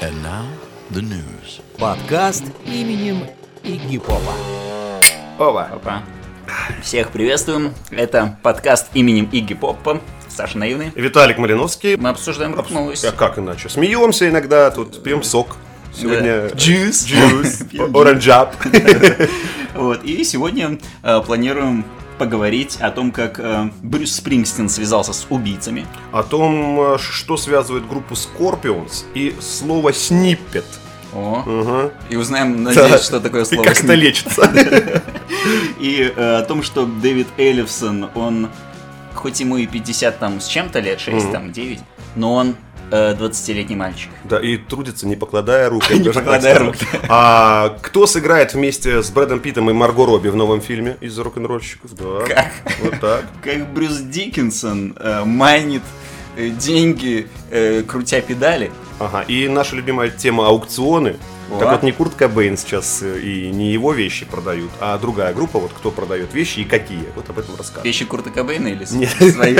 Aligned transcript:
And 0.00 0.22
now, 0.22 0.46
the 0.90 1.02
news. 1.02 1.60
Подкаст 1.76 2.44
именем 2.64 3.24
Игги 3.64 3.98
Попа. 3.98 4.32
Ова. 5.40 5.64
Опа. 5.72 6.04
Всех 6.82 7.10
приветствуем. 7.10 7.74
Это 7.90 8.38
подкаст 8.44 8.90
именем 8.94 9.28
Игги 9.32 9.54
Поппа. 9.54 10.00
Саша 10.28 10.56
Наивный. 10.56 10.92
Виталик 10.94 11.38
Малиновский. 11.38 11.96
Мы 11.96 12.10
обсуждаем 12.10 12.54
рок-новости. 12.54 13.06
А 13.06 13.12
как 13.12 13.40
иначе? 13.40 13.68
Смеемся 13.68 14.28
иногда, 14.28 14.70
тут 14.70 15.02
пьем 15.02 15.24
сок. 15.24 15.56
Сегодня... 15.92 16.46
Джус. 16.54 17.04
Джус. 17.04 17.64
Пьем 17.70 17.96
Оранжап. 17.96 18.54
Вот. 19.74 20.02
И 20.02 20.24
сегодня 20.24 20.78
э, 21.02 21.20
планируем 21.20 21.84
поговорить 22.18 22.76
о 22.80 22.90
том, 22.90 23.12
как 23.12 23.38
э, 23.38 23.70
Брюс 23.82 24.16
Спрингстин 24.16 24.68
связался 24.68 25.12
с 25.12 25.26
убийцами. 25.30 25.86
О 26.12 26.22
том, 26.22 26.80
э, 26.80 26.98
что 26.98 27.36
связывает 27.36 27.88
группу 27.88 28.14
Scorpions 28.14 29.04
и 29.14 29.34
слово 29.40 29.92
сниппет. 29.92 30.66
О. 31.14 31.42
Ага. 31.46 31.92
И 32.10 32.16
узнаем, 32.16 32.62
надеюсь, 32.62 33.02
что 33.02 33.20
такое 33.20 33.42
И 33.44 33.44
слово. 33.46 33.62
как 33.64 33.82
это 33.82 33.94
лечится. 33.94 34.50
И 35.80 36.12
э, 36.14 36.36
о 36.36 36.42
том, 36.42 36.62
что 36.62 36.84
Дэвид 36.84 37.28
Эллифсон, 37.38 38.10
он, 38.14 38.50
хоть 39.14 39.40
ему 39.40 39.56
и 39.56 39.66
50 39.66 40.18
там 40.18 40.40
с 40.40 40.46
чем-то 40.46 40.80
лет, 40.80 41.00
6 41.00 41.32
там 41.32 41.52
9, 41.52 41.78
но 42.16 42.34
он 42.34 42.56
20-летний 42.90 43.76
мальчик. 43.76 44.10
Да, 44.24 44.38
и 44.40 44.56
трудится, 44.56 45.06
не 45.06 45.16
покладая 45.16 45.68
рук. 45.68 45.90
Не 45.90 46.10
покладая 46.12 46.58
рук, 46.58 46.74
А 47.08 47.76
кто 47.82 48.06
сыграет 48.06 48.54
вместе 48.54 49.02
с 49.02 49.10
Брэдом 49.10 49.40
Питтом 49.40 49.70
и 49.70 49.72
Марго 49.72 50.06
Робби 50.06 50.28
в 50.28 50.36
новом 50.36 50.60
фильме 50.60 50.96
из 51.00 51.18
рок-н-ролльщиков? 51.18 51.94
Да. 51.94 52.24
Как? 52.26 52.52
Вот 52.82 53.00
так. 53.00 53.24
Как 53.42 53.72
Брюс 53.72 53.98
Диккенсон 53.98 54.96
э, 54.98 55.24
майнит 55.24 55.82
э, 56.36 56.48
деньги, 56.50 57.26
э, 57.50 57.82
крутя 57.82 58.20
педали. 58.20 58.70
Ага, 58.98 59.22
и 59.22 59.48
наша 59.48 59.76
любимая 59.76 60.10
тема 60.10 60.46
аукционы. 60.48 61.16
О. 61.50 61.58
Так 61.58 61.72
вот, 61.72 61.82
не 61.82 61.92
Курт 61.92 62.14
Кобейн 62.14 62.56
сейчас 62.56 63.02
э, 63.02 63.20
и 63.20 63.50
не 63.50 63.72
его 63.72 63.92
вещи 63.92 64.26
продают, 64.26 64.70
а 64.80 64.98
другая 64.98 65.32
группа, 65.32 65.58
вот 65.58 65.72
кто 65.72 65.90
продает 65.90 66.34
вещи 66.34 66.60
и 66.60 66.64
какие. 66.64 67.04
Вот 67.14 67.28
об 67.30 67.38
этом 67.38 67.56
рассказывают. 67.56 67.86
Вещи 67.86 68.04
Курта 68.04 68.30
Кобейна 68.30 68.68
или 68.68 68.86
Нет, 68.90 69.10
свои? 69.32 69.56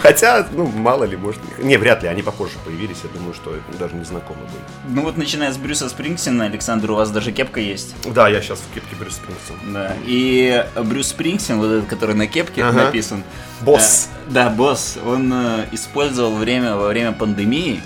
Хотя, 0.00 0.46
ну, 0.52 0.66
мало 0.66 1.04
ли, 1.04 1.16
может... 1.16 1.40
Не, 1.58 1.78
вряд 1.78 2.02
ли, 2.02 2.08
они 2.08 2.22
попозже 2.22 2.54
появились, 2.64 2.98
я 3.02 3.10
думаю, 3.10 3.34
что 3.34 3.54
даже 3.78 3.94
не 3.94 4.04
знакомы 4.04 4.40
были. 4.40 4.94
Ну 4.94 5.02
вот 5.02 5.16
начиная 5.16 5.52
с 5.52 5.56
Брюса 5.56 5.88
Спрингсина, 5.88 6.46
Александр, 6.46 6.90
у 6.90 6.96
вас 6.96 7.10
даже 7.10 7.32
кепка 7.32 7.60
есть. 7.60 7.94
Да, 8.12 8.28
я 8.28 8.42
сейчас 8.42 8.58
в 8.58 8.74
кепке 8.74 8.94
Брюс 8.96 9.14
Спрингстин. 9.14 9.72
Да. 9.72 9.96
И 10.04 10.66
Брюс 10.84 11.08
Спрингсин, 11.08 11.58
вот 11.58 11.70
этот, 11.70 11.86
который 11.86 12.14
на 12.14 12.26
кепке 12.26 12.64
написан. 12.64 13.24
Босс. 13.62 14.08
э, 14.26 14.32
да, 14.32 14.50
босс. 14.50 14.98
Он 15.04 15.32
э, 15.32 15.66
использовал 15.72 16.34
время 16.34 16.76
во 16.76 16.88
время 16.88 17.12
пандемии 17.12 17.80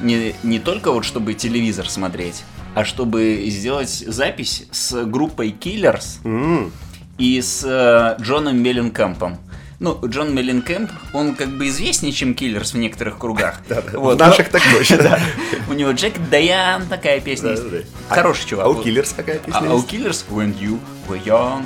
не, 0.00 0.34
не 0.42 0.58
только 0.58 0.92
вот 0.92 1.04
чтобы 1.04 1.34
телевизор 1.34 1.88
смотреть, 1.88 2.42
а 2.74 2.84
чтобы 2.84 3.44
сделать 3.48 3.90
запись 3.90 4.64
с 4.70 5.04
группой 5.04 5.50
Killers 5.50 6.18
М, 6.24 6.72
и 7.18 7.40
с 7.40 7.62
э, 7.64 8.22
Джоном 8.22 8.58
Мелленкэмпом. 8.62 9.38
Ну, 9.80 9.96
Джон 10.04 10.34
Мелленкэмп, 10.34 10.90
он 11.12 11.36
как 11.36 11.56
бы 11.56 11.68
известнее, 11.68 12.12
чем 12.12 12.34
Killers 12.34 12.72
в 12.74 12.78
некоторых 12.78 13.18
кругах. 13.18 13.60
Вот, 13.92 14.16
В 14.16 14.18
наших 14.18 14.52
но- 14.52 14.58
так 14.58 14.62
точно. 14.76 15.20
У 15.68 15.72
него 15.72 15.92
Jack 15.92 16.14
Diane 16.30 16.86
такая 16.88 17.20
песня 17.20 17.50
есть. 17.50 17.62
Да-да-да. 17.62 17.84
Хороший 18.14 18.46
чувак. 18.48 18.66
А 18.66 18.68
у. 18.70 18.74
Killers 18.82 19.12
какая 19.16 19.36
А, 19.36 19.38
песня 19.38 19.68
а 19.70 19.74
у 19.74 19.76
есть? 19.76 19.88
Killers 19.92 20.24
When 20.30 20.58
You 20.58 20.78
Were 21.08 21.22
Young. 21.24 21.62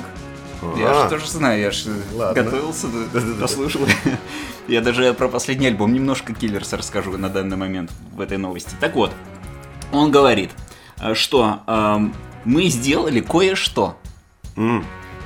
Я 0.77 0.91
А. 0.91 1.03
же 1.03 1.09
тоже 1.09 1.27
знаю, 1.29 1.61
я 1.61 1.71
же 1.71 1.89
готовился, 2.33 2.87
послушал. 3.39 3.81
Я 4.67 4.79
даже 4.81 5.13
про 5.13 5.27
последний 5.27 5.67
альбом 5.67 5.93
немножко 5.93 6.33
Киллерс 6.33 6.71
расскажу 6.73 7.17
на 7.17 7.27
данный 7.29 7.57
момент 7.57 7.91
в 8.15 8.21
этой 8.21 8.37
новости. 8.37 8.75
Так 8.79 8.95
вот, 8.95 9.11
он 9.91 10.09
говорит, 10.09 10.51
э, 11.01 11.13
что 11.15 11.59
эм, 11.67 12.13
мы 12.45 12.67
сделали 12.67 13.19
кое-что. 13.19 13.97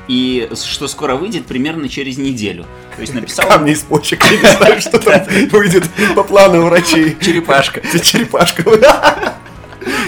И 0.08 0.50
что 0.56 0.88
скоро 0.88 1.16
выйдет 1.18 1.46
примерно 1.46 1.90
через 1.90 2.18
неделю. 2.18 2.66
То 2.96 3.02
есть 3.02 3.14
написал 3.14 3.48
Камни 3.50 3.74
из 3.74 3.82
почек, 3.84 4.24
я 4.24 4.38
не 4.38 4.58
знаю, 4.58 4.82
что 4.82 4.98
там 5.00 5.22
выйдет 5.52 5.84
по 6.16 6.24
плану 6.24 6.62
врачей. 6.64 7.18
черепашка. 7.20 7.82
Черепашка. 7.82 8.64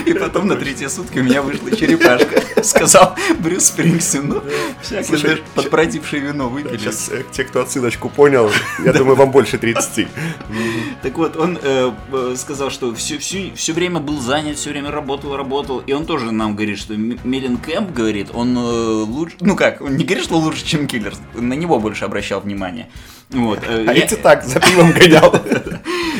И 0.06 0.12
потом 0.14 0.46
на 0.48 0.56
третьи 0.56 0.86
сутки 0.88 1.18
у 1.18 1.22
меня 1.22 1.42
вышла 1.42 1.70
черепашка. 1.76 2.42
Сказал 2.64 3.14
Брюс 3.38 3.64
Спрингстин. 3.66 4.28
Ну, 4.28 4.42
даже 5.10 5.42
подбродившее 5.54 6.22
вино 6.22 6.48
выпили. 6.48 6.76
Сейчас 6.78 7.08
э, 7.10 7.24
те, 7.32 7.44
кто 7.44 7.60
отсылочку 7.62 8.08
понял, 8.08 8.50
я 8.84 8.92
думаю, 8.92 9.16
вам 9.16 9.30
больше 9.30 9.58
30. 9.58 10.06
Так 11.02 11.16
вот, 11.16 11.36
он 11.36 11.58
э, 11.62 11.90
э, 12.12 12.34
сказал, 12.36 12.70
что 12.70 12.94
все, 12.94 13.72
время 13.72 14.00
был 14.00 14.20
занят, 14.20 14.56
все 14.58 14.70
время 14.70 14.90
работал, 14.90 15.36
работал. 15.36 15.78
И 15.80 15.92
он 15.92 16.04
тоже 16.04 16.30
нам 16.30 16.54
говорит, 16.54 16.78
что 16.78 16.94
М- 16.94 17.18
Мелленкэмп 17.24 17.90
говорит, 17.92 18.28
он 18.34 18.56
лучше... 18.56 19.36
Ну 19.40 19.56
как, 19.56 19.80
он 19.80 19.96
не 19.96 20.04
говорит, 20.04 20.24
что 20.24 20.36
лучше, 20.38 20.64
чем 20.66 20.86
Киллерс. 20.86 21.18
На 21.34 21.54
него 21.54 21.78
больше 21.78 22.04
обращал 22.04 22.40
внимание. 22.40 22.88
Вот. 23.30 23.60
А 23.66 23.80
я- 23.82 23.92
эти 23.94 24.14
так, 24.14 24.44
за 24.44 24.60
пивом 24.60 24.92
гонял. 24.92 25.34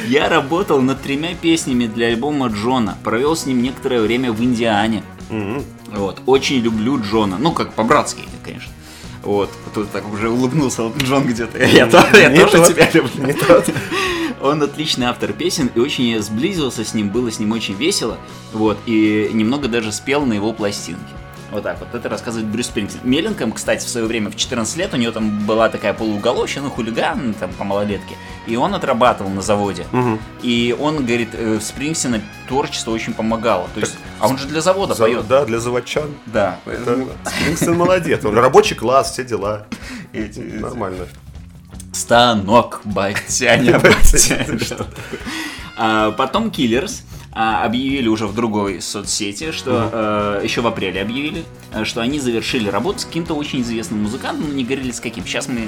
Я 0.09 0.29
работал 0.29 0.81
над 0.81 1.01
тремя 1.03 1.35
песнями 1.41 1.87
для 1.87 2.07
альбома 2.09 2.49
Джона. 2.49 2.97
Провел 3.05 3.37
с 3.37 3.47
ним 3.47 3.63
некоторое 3.63 4.01
время 4.01 4.33
в 4.33 4.41
Индиане. 4.43 5.03
Мгм. 5.29 5.65
Вот. 5.93 6.21
Очень 6.27 6.59
люблю 6.59 7.01
Джона. 7.03 7.39
Ну, 7.39 7.53
как 7.53 7.73
по-братски, 7.75 8.23
конечно. 8.45 8.73
Вот. 9.23 9.51
Тут 9.75 9.91
так 9.91 10.11
уже 10.13 10.31
улыбнулся 10.31 10.85
вот 10.85 10.97
Джон 11.03 11.27
где-то. 11.27 11.65
Я, 11.65 11.87
тоже 11.87 12.53
тот, 12.53 12.69
тебя 12.69 12.89
люблю. 12.93 13.27
не 13.27 13.33
тот. 13.33 13.69
Он 14.41 14.63
отличный 14.63 15.07
автор 15.07 15.35
песен, 15.35 15.71
и 15.75 15.81
очень 15.81 16.05
я 16.05 16.23
сблизился 16.23 16.83
с 16.83 16.95
ним, 16.95 17.11
было 17.11 17.31
с 17.31 17.39
ним 17.39 17.53
очень 17.53 17.75
весело. 17.75 18.17
Вот. 18.55 18.79
И 18.87 19.29
немного 19.35 19.69
даже 19.69 19.93
спел 19.93 20.25
на 20.25 20.33
его 20.33 20.55
пластинке. 20.55 21.13
Вот 21.51 21.63
так 21.65 21.79
вот. 21.81 21.95
Это 21.95 22.09
рассказывает 22.09 22.49
Брюс 22.49 22.67
Спрингстин. 22.67 23.01
Мелленком, 23.03 23.51
кстати, 23.53 23.85
в 23.85 23.89
свое 23.89 24.07
время, 24.07 24.31
в 24.31 24.37
14 24.37 24.77
лет, 24.77 24.95
у 24.95 24.97
него 24.97 25.11
там 25.13 25.47
была 25.47 25.69
такая 25.69 25.93
полууголовщина, 25.95 26.71
хулиган, 26.71 27.35
там, 27.35 27.53
по 27.55 27.65
малолетке. 27.65 28.15
И 28.47 28.55
он 28.57 28.75
отрабатывал 28.75 29.31
на 29.31 29.43
заводе. 29.43 29.85
Мгм. 29.93 30.21
И 30.43 30.77
он 30.79 31.05
говорит, 31.05 31.31
э, 31.33 31.59
Спрингстина 31.61 32.21
творчество 32.49 32.93
очень 32.93 33.15
помогало. 33.15 33.69
То 33.75 33.81
есть, 33.81 33.97
а 34.21 34.29
он 34.29 34.39
же 34.39 34.47
для 34.47 34.61
завода 34.61 34.95
За- 34.95 35.05
поет. 35.05 35.27
Да, 35.27 35.45
для 35.45 35.59
заводчан. 35.59 36.11
Да, 36.27 36.59
Это 36.67 37.07
поэтому 37.57 37.77
молодец. 37.77 38.25
Он 38.25 38.39
рабочий 38.39 38.77
класс, 38.77 39.13
все 39.13 39.25
дела. 39.25 39.67
эти- 40.13 40.39
Нормально. 40.39 41.07
Станок, 41.93 42.81
батяня, 42.85 43.79
батяня. 43.81 44.47
А, 45.83 46.11
Потом 46.13 46.51
Киллерс 46.51 47.03
а, 47.33 47.65
объявили 47.65 48.09
уже 48.09 48.27
в 48.27 48.35
другой 48.35 48.81
соцсети, 48.81 49.53
что 49.53 49.91
э, 49.93 50.45
еще 50.45 50.63
в 50.63 50.67
апреле 50.67 51.01
объявили, 51.01 51.45
э, 51.73 51.85
что 51.85 52.01
они 52.01 52.19
завершили 52.19 52.69
работу 52.69 52.99
с 52.99 53.05
каким-то 53.05 53.35
очень 53.35 53.61
известным 53.61 54.03
музыкантом, 54.03 54.49
но 54.49 54.55
не 54.55 54.65
говорили 54.65 54.91
с 54.91 54.99
каким. 54.99 55.25
Сейчас 55.25 55.47
мы 55.47 55.61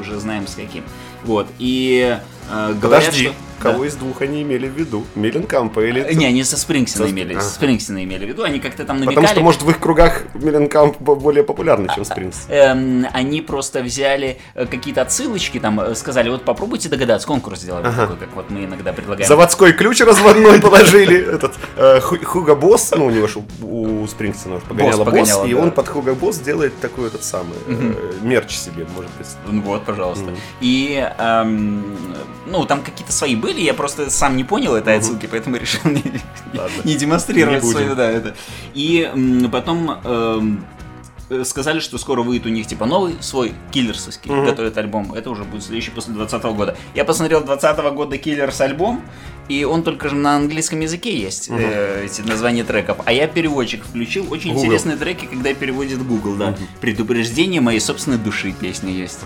уже 0.00 0.18
знаем 0.18 0.48
с 0.48 0.56
каким. 0.56 0.82
Вот. 1.22 1.46
И 1.60 2.18
э, 2.50 2.74
говорят, 2.80 3.04
Подожди, 3.06 3.26
что... 3.26 3.34
кого 3.62 3.80
Да. 3.82 3.86
из 3.88 3.94
двух 3.96 4.22
они 4.22 4.42
имели 4.42 4.68
в 4.68 4.72
виду? 4.78 5.04
Милленкампа 5.14 5.80
или... 5.80 6.02
Э, 6.02 6.14
Не, 6.14 6.26
они 6.26 6.44
со 6.44 6.56
Спрингсина 6.56 7.04
Со- 7.06 7.10
имели, 7.10 7.34
а. 7.34 7.40
Спрингсина 7.40 8.02
имели 8.04 8.24
в 8.24 8.28
виду, 8.28 8.42
они 8.44 8.58
как-то 8.60 8.84
там 8.84 8.96
намекали. 8.98 9.14
Потому 9.14 9.28
что, 9.28 9.40
может, 9.40 9.62
в 9.62 9.70
их 9.70 9.78
кругах 9.78 10.22
Милленкамп 10.34 10.96
бо- 11.00 11.14
более 11.16 11.44
популярный, 11.44 11.88
чем 11.94 12.04
Спрингс. 12.04 12.46
Эм, 12.48 13.06
они 13.12 13.40
просто 13.40 13.82
взяли 13.82 14.38
э, 14.54 14.66
какие-то 14.66 15.02
отсылочки, 15.02 15.58
там 15.58 15.80
э, 15.80 15.94
сказали, 15.94 16.28
вот 16.28 16.44
попробуйте 16.44 16.88
догадаться, 16.88 17.26
конкурс 17.26 17.60
сделали, 17.60 17.84
такой, 17.84 18.16
как 18.16 18.34
вот 18.34 18.50
мы 18.50 18.64
иногда 18.64 18.92
предлагаем. 18.92 19.28
Заводской 19.28 19.72
ключ 19.72 20.00
разводной 20.00 20.60
положили. 20.62 21.34
Этот 21.34 21.54
Ху- 22.02 22.24
Хуга 22.24 22.54
Босс, 22.54 22.92
ну 22.96 23.06
у 23.06 23.10
него 23.10 23.26
же 23.26 23.42
у 23.62 24.02
уже 24.02 24.14
погоняло 24.68 25.04
Босс 25.04 25.40
и 25.46 25.54
он 25.54 25.70
под 25.70 25.88
Хуга 25.88 26.14
Босс 26.14 26.38
делает 26.38 26.78
такой 26.80 27.08
этот 27.08 27.24
самый 27.24 27.56
мерч 28.22 28.52
себе, 28.56 28.86
может 28.94 29.10
быть. 29.18 29.26
Ну 29.50 29.62
Вот, 29.62 29.84
пожалуйста. 29.84 30.32
И, 30.60 31.06
эм, 31.18 31.84
ну, 32.46 32.64
там 32.66 32.82
какие-то 32.82 33.12
свои 33.12 33.36
были, 33.36 33.60
я 33.60 33.74
просто 33.74 34.10
сам 34.10 34.36
не 34.36 34.44
понял 34.44 34.74
этой 34.74 34.96
отсылки, 34.96 35.26
поэтому 35.26 35.56
решил 35.56 35.80
не, 35.84 36.02
не 36.84 36.94
демонстрировать 36.94 37.62
Не 37.62 37.70
свою, 37.70 37.94
да, 37.94 38.10
это. 38.10 38.34
И 38.74 39.48
потом 39.50 39.90
эм, 40.04 40.66
сказали, 41.44 41.80
что 41.80 41.98
скоро 41.98 42.22
выйдет 42.22 42.46
у 42.46 42.50
них, 42.50 42.66
типа, 42.66 42.86
новый 42.86 43.16
свой 43.20 43.52
киллерсовский, 43.72 44.30
готовят 44.44 44.76
альбом. 44.78 45.12
Это 45.12 45.30
уже 45.30 45.44
будет 45.44 45.64
следующий 45.64 45.90
после 45.90 46.14
2020 46.14 46.56
года. 46.56 46.76
Я 46.94 47.04
посмотрел 47.04 47.40
2020 47.40 47.94
года 47.94 48.18
Киллерс 48.18 48.60
альбом, 48.60 49.02
и 49.48 49.64
он 49.64 49.82
только 49.82 50.08
же 50.08 50.14
на 50.16 50.36
английском 50.36 50.80
языке 50.80 51.16
есть, 51.16 51.48
э, 51.50 52.04
эти 52.04 52.20
названия 52.22 52.64
треков. 52.64 52.98
А 53.04 53.12
я 53.12 53.28
переводчик 53.28 53.84
включил. 53.84 54.26
Очень 54.32 54.50
Google. 54.50 54.64
интересные 54.64 54.96
треки, 54.96 55.26
когда 55.26 55.54
переводит 55.54 56.04
Google, 56.04 56.34
да. 56.34 56.56
Предупреждение 56.80 57.60
моей 57.60 57.80
собственной 57.80 58.18
души 58.18 58.52
песня 58.52 58.92
есть. 58.92 59.20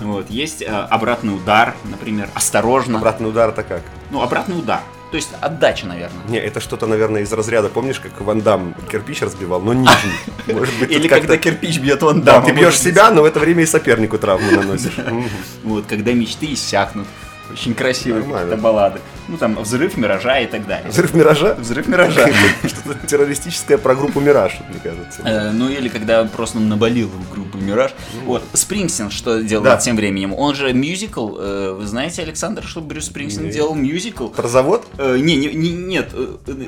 Вот, 0.00 0.30
есть 0.30 0.62
э, 0.62 0.66
обратный 0.66 1.34
удар, 1.34 1.74
например, 1.84 2.28
осторожно. 2.34 2.98
Обратный 2.98 3.28
удар 3.28 3.50
это 3.50 3.62
как? 3.62 3.82
Ну, 4.10 4.22
обратный 4.22 4.58
удар. 4.58 4.80
То 5.14 5.18
есть 5.18 5.30
отдача, 5.40 5.86
наверное. 5.86 6.24
Не, 6.28 6.38
это 6.40 6.58
что-то, 6.58 6.88
наверное, 6.88 7.22
из 7.22 7.32
разряда, 7.32 7.68
помнишь, 7.68 8.00
как 8.00 8.20
Ван 8.20 8.40
Дам 8.40 8.74
кирпич 8.90 9.22
разбивал, 9.22 9.60
но 9.60 9.72
нижний. 9.72 10.10
Может 10.52 10.76
быть, 10.80 10.90
Или 10.90 11.06
как-то- 11.06 11.28
когда 11.28 11.36
кирпич 11.36 11.78
бьет 11.78 12.02
вон 12.02 12.22
Да, 12.22 12.32
дама. 12.40 12.46
ты 12.46 12.52
бьешь 12.52 12.76
себя, 12.76 13.12
но 13.12 13.22
в 13.22 13.24
это 13.24 13.38
время 13.38 13.62
и 13.62 13.66
сопернику 13.66 14.18
травму 14.18 14.50
наносишь. 14.50 14.96
Вот, 15.62 15.84
когда 15.86 16.12
мечты 16.14 16.52
иссякнут. 16.52 17.06
Очень 17.52 17.74
красивые 17.74 18.24
это 18.24 18.56
баллады. 18.56 19.00
Ну 19.28 19.36
там 19.36 19.56
взрыв 19.62 19.96
миража 19.96 20.40
и 20.40 20.46
так 20.46 20.66
далее. 20.66 20.90
Взрыв 20.90 21.14
Миража? 21.14 21.54
Взрыв 21.58 21.86
миража. 21.88 22.26
Что-то 22.64 23.06
террористическое 23.06 23.78
про 23.78 23.94
группу 23.94 24.20
Мираж, 24.20 24.52
мне 24.68 24.80
кажется. 24.80 25.20
Э, 25.24 25.50
Ну 25.50 25.68
или 25.68 25.88
когда 25.88 26.24
просто 26.24 26.58
наболел 26.60 27.08
в 27.08 27.32
группу 27.32 27.58
Мираж. 27.58 27.92
Вот, 28.24 28.42
Спрингстин 28.52 29.10
что 29.10 29.40
делал 29.42 29.64
тем 29.78 29.96
временем? 29.96 30.34
Он 30.34 30.54
же 30.54 30.72
мюзикл. 30.72 31.36
э, 31.38 31.76
Вы 31.78 31.86
знаете, 31.86 32.22
Александр, 32.22 32.62
что 32.64 32.80
Брюс 32.80 33.06
Спрингстин 33.06 33.50
делал 33.50 33.74
мюзикл? 33.74 34.28
Про 34.28 34.48
завод? 34.48 34.86
Э, 34.98 35.16
Не, 35.18 35.36
не, 35.36 35.48
не- 35.54 35.72
нет, 35.72 36.10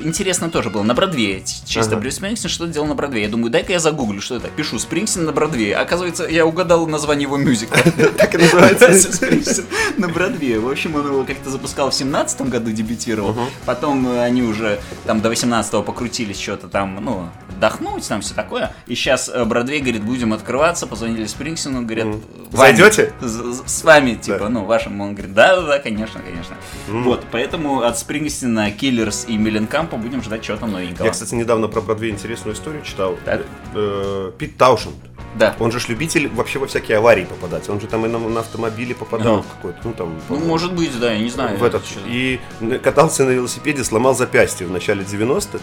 интересно 0.02 0.50
тоже 0.50 0.70
было. 0.70 0.82
На 0.82 0.94
Бродвее. 0.94 1.42
Чисто. 1.64 1.96
Брюс 1.96 2.14
Спрингстин 2.16 2.50
что 2.50 2.66
делал 2.66 2.86
на 2.86 2.94
Бродвее. 2.94 3.24
Я 3.24 3.30
думаю, 3.30 3.50
дай-ка 3.50 3.72
я 3.72 3.80
загуглю, 3.80 4.20
что 4.20 4.36
это. 4.36 4.48
Пишу 4.48 4.78
Спрингстин 4.78 5.24
на 5.24 5.32
Бродвее. 5.32 5.76
Оказывается, 5.76 6.26
я 6.28 6.46
угадал 6.46 6.86
название 6.86 7.24
его 7.24 7.36
мюзикла. 7.36 7.76
Так 8.16 8.34
и 8.34 8.38
называется. 8.38 8.92
Спрингстин 9.12 9.64
на 9.98 10.08
Бродвее. 10.08 10.60
В 10.60 10.68
общем, 10.70 10.94
он 10.96 11.06
его 11.06 11.24
как-то 11.24 11.50
запускал 11.50 11.90
в 11.90 11.94
семнадцатом 12.46 12.50
году, 12.50 12.70
дебютировал. 12.72 13.34
Потом 13.64 14.06
э, 14.08 14.20
они 14.22 14.42
уже 14.42 14.78
там 15.06 15.20
до 15.20 15.30
18-го 15.30 15.82
покрутились, 15.82 16.40
что-то 16.40 16.68
там, 16.68 16.98
ну, 17.04 17.28
отдохнуть, 17.50 18.06
там 18.08 18.20
все 18.20 18.34
такое. 18.34 18.74
И 18.86 18.94
сейчас 18.94 19.30
Бродвей 19.46 19.80
говорит, 19.80 20.02
будем 20.02 20.32
открываться. 20.32 20.86
Позвонили 20.86 21.26
Спрингстину, 21.26 21.82
говорят, 21.82 22.06
Мгм. 22.06 22.22
«Ваня, 22.52 22.76
Зайдете? 22.76 23.12
з- 23.20 23.52
з- 23.52 23.62
С 23.66 23.84
вами, 23.84 24.14
типа, 24.14 24.38
Да. 24.38 24.48
ну, 24.48 24.64
вашим. 24.64 25.00
Он 25.00 25.14
говорит, 25.14 25.34
да-да-да, 25.34 25.78
конечно, 25.78 26.20
конечно. 26.20 26.56
Вот, 26.88 27.24
поэтому 27.30 27.80
от 27.82 27.98
Спрингстина, 27.98 28.70
Киллерс 28.70 29.26
и 29.28 29.36
Миленкампа 29.36 29.96
будем 29.96 30.22
ждать 30.22 30.42
чего-то 30.42 30.66
новенького. 30.66 31.06
Я, 31.06 31.12
кстати, 31.12 31.34
недавно 31.34 31.68
про 31.68 31.80
Бродвей 31.80 32.10
интересную 32.12 32.54
историю 32.54 32.82
читал. 32.82 33.16
Так. 33.24 33.42
Э, 33.74 34.30
Пит 34.38 34.56
Таушенд. 34.56 34.94
Да. 35.38 35.54
Он 35.58 35.70
же 35.70 35.80
ж 35.80 35.88
любитель 35.88 36.28
вообще 36.28 36.58
во 36.58 36.66
всякие 36.66 36.96
аварии 36.96 37.24
попадать. 37.24 37.68
Он 37.68 37.78
же 37.78 37.86
там 37.86 38.06
и 38.06 38.08
на, 38.08 38.18
на 38.18 38.40
автомобиле 38.40 38.94
попадал 38.94 39.36
Да. 39.36 39.42
в 39.42 39.46
какой-то, 39.56 39.78
ну 39.84 39.92
там... 39.92 40.14
Ну, 40.30 40.38
может 40.38 40.72
быть, 40.72 40.98
да, 40.98 41.12
я 41.12 41.18
не 41.18 41.28
знаю. 41.28 41.58
в 41.58 41.62
этот. 41.64 41.82
Чё- 41.84 42.08
Катался 42.82 43.24
на 43.24 43.30
велосипеде, 43.30 43.84
сломал 43.84 44.14
запястье 44.14 44.66
в 44.66 44.70
начале 44.70 45.04
90-х. 45.04 45.58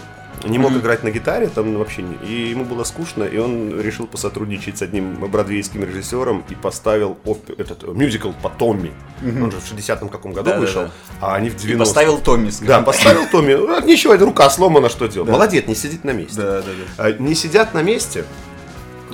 Не 0.46 0.58
мог 0.60 0.72
Мгм. 0.72 0.82
играть 0.82 1.04
на 1.06 1.12
гитаре, 1.12 1.48
там 1.48 1.74
вообще 1.78 2.02
не. 2.02 2.16
И 2.28 2.50
ему 2.50 2.66
было 2.66 2.84
скучно, 2.84 3.24
и 3.24 3.38
он 3.38 3.80
решил 3.80 4.08
посотрудничать 4.08 4.78
с 4.78 4.82
одним 4.82 5.16
бродвейским 5.16 5.86
режиссером 5.86 6.44
и 6.50 6.56
поставил 6.56 7.18
оп- 7.24 7.50
этот 7.58 7.84
э, 7.86 7.88
мюзикл 7.94 8.32
по 8.42 8.50
Томми. 8.50 8.92
Он 9.22 9.52
же 9.52 9.58
в 9.62 9.66
60-м 9.72 10.10
каком 10.10 10.34
году 10.34 10.50
Да-да-да. 10.50 10.60
вышел, 10.66 10.90
а 11.22 11.36
они 11.36 11.50
в 11.50 11.56
90 11.56 11.70
И 11.76 11.78
поставил 11.78 12.18
Томми, 12.20 12.48
Да, 12.48 12.52
скажем. 12.52 12.84
поставил 12.84 13.26
Томми. 13.32 13.54
Ну, 13.54 13.86
Ничего, 13.86 14.14
это 14.16 14.26
рука 14.26 14.50
сломана, 14.50 14.90
что 14.90 15.08
делать? 15.08 15.30
Молодец, 15.30 15.66
не 15.68 15.76
сидит 15.76 16.04
на 16.04 16.12
месте. 16.12 16.42
Да, 16.42 16.62
да, 16.62 16.72
да. 16.98 17.06
А, 17.06 17.12
Не 17.14 17.36
сидят 17.36 17.74
на 17.74 17.82
месте. 17.82 18.26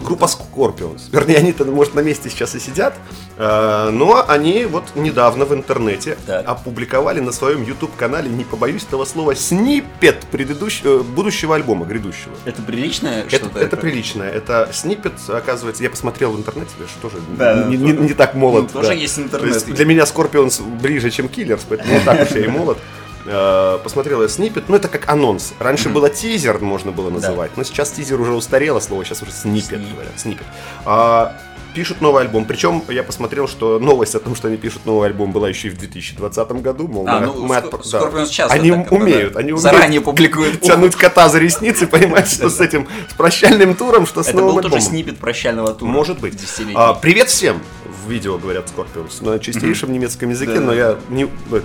Группа 0.03 0.25
Scorpions. 0.25 1.01
Вернее, 1.11 1.37
они-то, 1.37 1.65
может, 1.65 1.93
на 1.95 1.99
месте 2.01 2.29
сейчас 2.29 2.55
и 2.55 2.59
сидят. 2.59 2.93
э, 3.37 3.89
Но 3.91 4.23
они 4.27 4.65
вот 4.65 4.83
недавно 4.95 5.45
в 5.45 5.53
интернете 5.53 6.17
Так. 6.25 6.47
опубликовали 6.47 7.19
на 7.19 7.31
своем 7.31 7.63
YouTube-канале, 7.63 8.29
не 8.29 8.43
побоюсь 8.43 8.83
этого 8.83 9.05
слова, 9.05 9.35
сниппет 9.35 10.21
предыдущего, 10.31 11.03
будущего 11.03 11.55
альбома, 11.55 11.85
грядущего. 11.85 12.33
Это 12.45 12.61
приличное 12.61 13.21
Это, 13.23 13.35
что-то? 13.35 13.59
это 13.59 13.77
прилично. 13.77 14.23
Это 14.23 14.69
сниппет, 14.73 15.13
оказывается, 15.27 15.83
я 15.83 15.89
посмотрел 15.89 16.31
в 16.31 16.37
интернете, 16.39 16.71
я 16.79 16.85
же 16.85 16.91
тоже 17.01 17.17
Да, 17.37 17.63
не, 17.65 17.77
не- 17.77 17.91
не 17.93 18.13
так 18.13 18.35
молод. 18.35 18.63
Ну, 18.73 18.79
тоже 18.81 18.89
да. 18.89 18.93
есть 18.93 19.15
То 19.15 19.21
интернет. 19.23 19.53
есть 19.53 19.73
для 19.73 19.85
меня 19.85 20.03
Scorpions 20.03 20.61
ближе, 20.81 21.09
чем 21.11 21.27
Killers, 21.27 21.61
поэтому 21.67 21.93
не 21.93 21.99
так 21.99 22.21
уж 22.29 22.35
я 22.35 22.45
и 22.45 22.47
молод. 22.47 22.77
Э, 23.25 23.79
Посмотрел 23.83 24.21
я 24.21 24.27
сниппет, 24.29 24.69
ну 24.69 24.75
это 24.75 24.87
как 24.87 25.09
анонс. 25.09 25.53
Раньше 25.59 25.89
было 25.89 26.09
тизер, 26.09 26.59
можно 26.59 26.91
было 26.91 27.09
называть, 27.09 27.51
но 27.57 27.63
сейчас 27.63 27.91
тизер 27.91 28.19
уже 28.19 28.33
устарело 28.33 28.79
слово, 28.79 29.03
сейчас 29.05 29.21
уже 29.21 29.31
Сниппет. 29.31 29.81
говорят. 29.91 30.13
Сниппет. 30.17 30.45
А, 30.85 31.35
Пишут 31.75 32.01
новый 32.01 32.23
альбом. 32.23 32.45
Причем 32.45 32.81
я 32.89 33.03
посмотрел, 33.03 33.47
что 33.47 33.77
новость 33.77 34.15
о 34.15 34.19
том, 34.19 34.33
что 34.35 34.47
они 34.47 34.57
пишут 34.57 34.87
новый 34.87 35.07
альбом, 35.07 35.31
была 35.31 35.47
еще 35.49 35.67
и 35.67 35.71
в 35.71 35.77
2020 35.77 36.51
году. 36.63 36.87
Мол, 36.87 37.05
А, 37.07 37.19
мы- 37.19 37.25
ну, 37.27 37.45
мы 37.45 37.55
Скор- 37.59 37.79
отпро- 37.79 38.11
да. 38.11 38.25
Часто 38.25 38.53
Они 38.55 38.71
так 38.71 38.87
это, 38.87 38.95
умеют, 38.95 39.33
да. 39.33 39.39
они 39.39 39.51
умеют 39.51 39.61
Заранее 39.61 40.01
публикуют. 40.01 40.61
тянуть 40.61 40.95
кота 40.95 41.29
за 41.29 41.37
ресницы, 41.37 41.85
понимаешь, 41.91 42.29
что 42.29 42.49
с 42.49 42.59
этим, 42.59 42.87
с 43.11 43.13
прощальным 43.13 43.75
туром, 43.75 44.07
что 44.07 44.23
с 44.23 44.29
Это 44.29 44.37
новым 44.37 44.55
был 44.55 44.61
тоже 44.63 44.75
альбомом. 44.77 44.89
снипет 44.91 45.19
прощального 45.19 45.75
тура. 45.75 45.87
Может 45.91 46.19
быть. 46.19 46.39
А, 46.73 46.95
привет 46.95 47.29
всем! 47.29 47.61
В 47.85 48.09
видео 48.09 48.39
говорят 48.39 48.65
Scorpions 48.75 49.23
на 49.23 49.37
чистейшем 49.37 49.93
немецком 49.93 50.31
языке, 50.31 50.55
Да. 50.55 50.61
но 50.61 50.73
я 50.73 50.95
не 51.09 51.25
ну, 51.51 51.59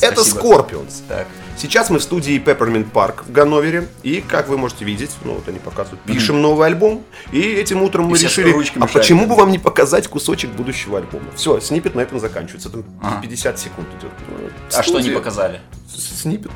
Это. 0.00 0.22
Так. 1.08 1.26
Сейчас 1.56 1.90
мы 1.90 1.98
в 1.98 2.02
студии 2.02 2.42
Peppermint 2.42 2.90
Park 2.90 3.24
в 3.26 3.32
Ганновере, 3.32 3.86
и, 4.02 4.20
как 4.20 4.48
вы 4.48 4.56
можете 4.58 4.84
видеть, 4.84 5.10
ну 5.24 5.34
вот 5.34 5.48
они 5.48 5.58
показывают, 5.58 6.00
пишем 6.02 6.40
новый 6.40 6.66
альбом, 6.66 7.04
и 7.30 7.40
этим 7.40 7.82
утром 7.82 8.06
мы 8.06 8.18
решили, 8.18 8.50
а 8.80 8.86
почему 8.86 9.20
шарят. 9.20 9.30
бы 9.30 9.36
вам 9.36 9.50
не 9.52 9.58
показать 9.58 10.08
кусочек 10.08 10.50
будущего 10.50 10.98
альбома? 10.98 11.26
Все, 11.36 11.60
снипет 11.60 11.94
на 11.94 12.00
этом 12.00 12.18
заканчивается, 12.18 12.70
там 12.70 12.84
Ага. 13.02 13.22
50 13.22 13.58
секунд 13.58 13.88
идет. 14.00 14.10
Ну, 14.28 14.48
А 14.68 14.82
что 14.82 14.94
студия. 14.94 15.14
показали? 15.14 15.60
Снипет 15.94 16.50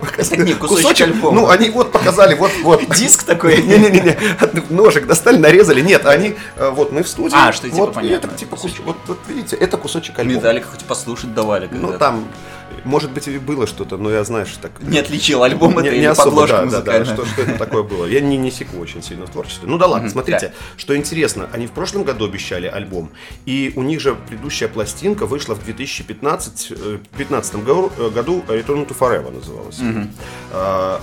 показали. 0.00 0.42
Не, 0.46 0.54
кусочек 0.54 1.08
альбома. 1.08 1.40
Ну, 1.40 1.48
они 1.50 1.68
вот 1.70 1.92
показали, 1.92 2.34
вот, 2.34 2.50
вот. 2.62 2.88
Диск 2.96 3.24
такой? 3.24 3.62
Не-не-не, 3.62 4.16
ножик 4.70 5.06
достали, 5.06 5.36
нарезали. 5.36 5.82
Нет, 5.82 6.06
они, 6.06 6.36
э, 6.56 6.70
вот 6.70 6.90
мы 6.90 7.02
в 7.02 7.08
студии. 7.08 7.36
А, 7.36 7.52
что, 7.52 7.68
типа, 7.68 7.88
понятно. 7.88 8.28
это 8.28 8.36
типа. 8.36 8.56
Вот, 8.84 8.96
вот 9.06 9.18
видите, 9.28 9.56
это 9.56 9.76
кусочек 9.76 10.18
альбома. 10.18 10.38
Медалик 10.38 10.66
хоть 10.66 10.84
послушать 10.84 11.34
давали. 11.34 11.68
Ну, 11.70 11.98
там, 11.98 12.26
может 12.84 13.10
быть, 13.12 13.28
и 13.28 13.38
было 13.38 13.66
что-то, 13.66 13.96
но 13.96 14.10
я, 14.10 14.24
знаешь, 14.24 14.54
так... 14.60 14.72
Не 14.80 14.98
отличил 14.98 15.42
альбом 15.42 15.78
это 15.78 15.90
Не, 15.90 16.00
не 16.00 16.06
особо, 16.06 16.30
подложку 16.30 16.70
да, 16.70 16.80
да, 16.80 16.98
да, 16.98 17.04
что, 17.04 17.24
что 17.26 17.42
это 17.42 17.58
такое 17.58 17.82
было. 17.82 18.06
Я 18.06 18.20
не, 18.20 18.36
не 18.36 18.50
секу 18.50 18.78
очень 18.78 19.02
сильно 19.02 19.26
в 19.26 19.30
творчестве. 19.30 19.68
Ну 19.68 19.78
да 19.78 19.86
ладно, 19.86 20.08
смотрите, 20.08 20.52
что 20.76 20.96
интересно, 20.96 21.48
они 21.52 21.66
в 21.66 21.72
прошлом 21.72 22.04
году 22.04 22.26
обещали 22.26 22.66
альбом, 22.66 23.10
и 23.46 23.72
у 23.76 23.82
них 23.82 24.00
же 24.00 24.14
предыдущая 24.14 24.68
пластинка 24.68 25.26
вышла 25.26 25.54
в 25.54 25.64
2015 25.64 26.68
э, 26.70 26.98
15 27.16 27.64
году, 27.64 27.92
э, 27.98 28.10
году 28.10 28.44
Return 28.48 28.86
to 28.86 28.96
Forever 28.98 29.32
называлась. 29.32 29.78
А, 30.52 31.00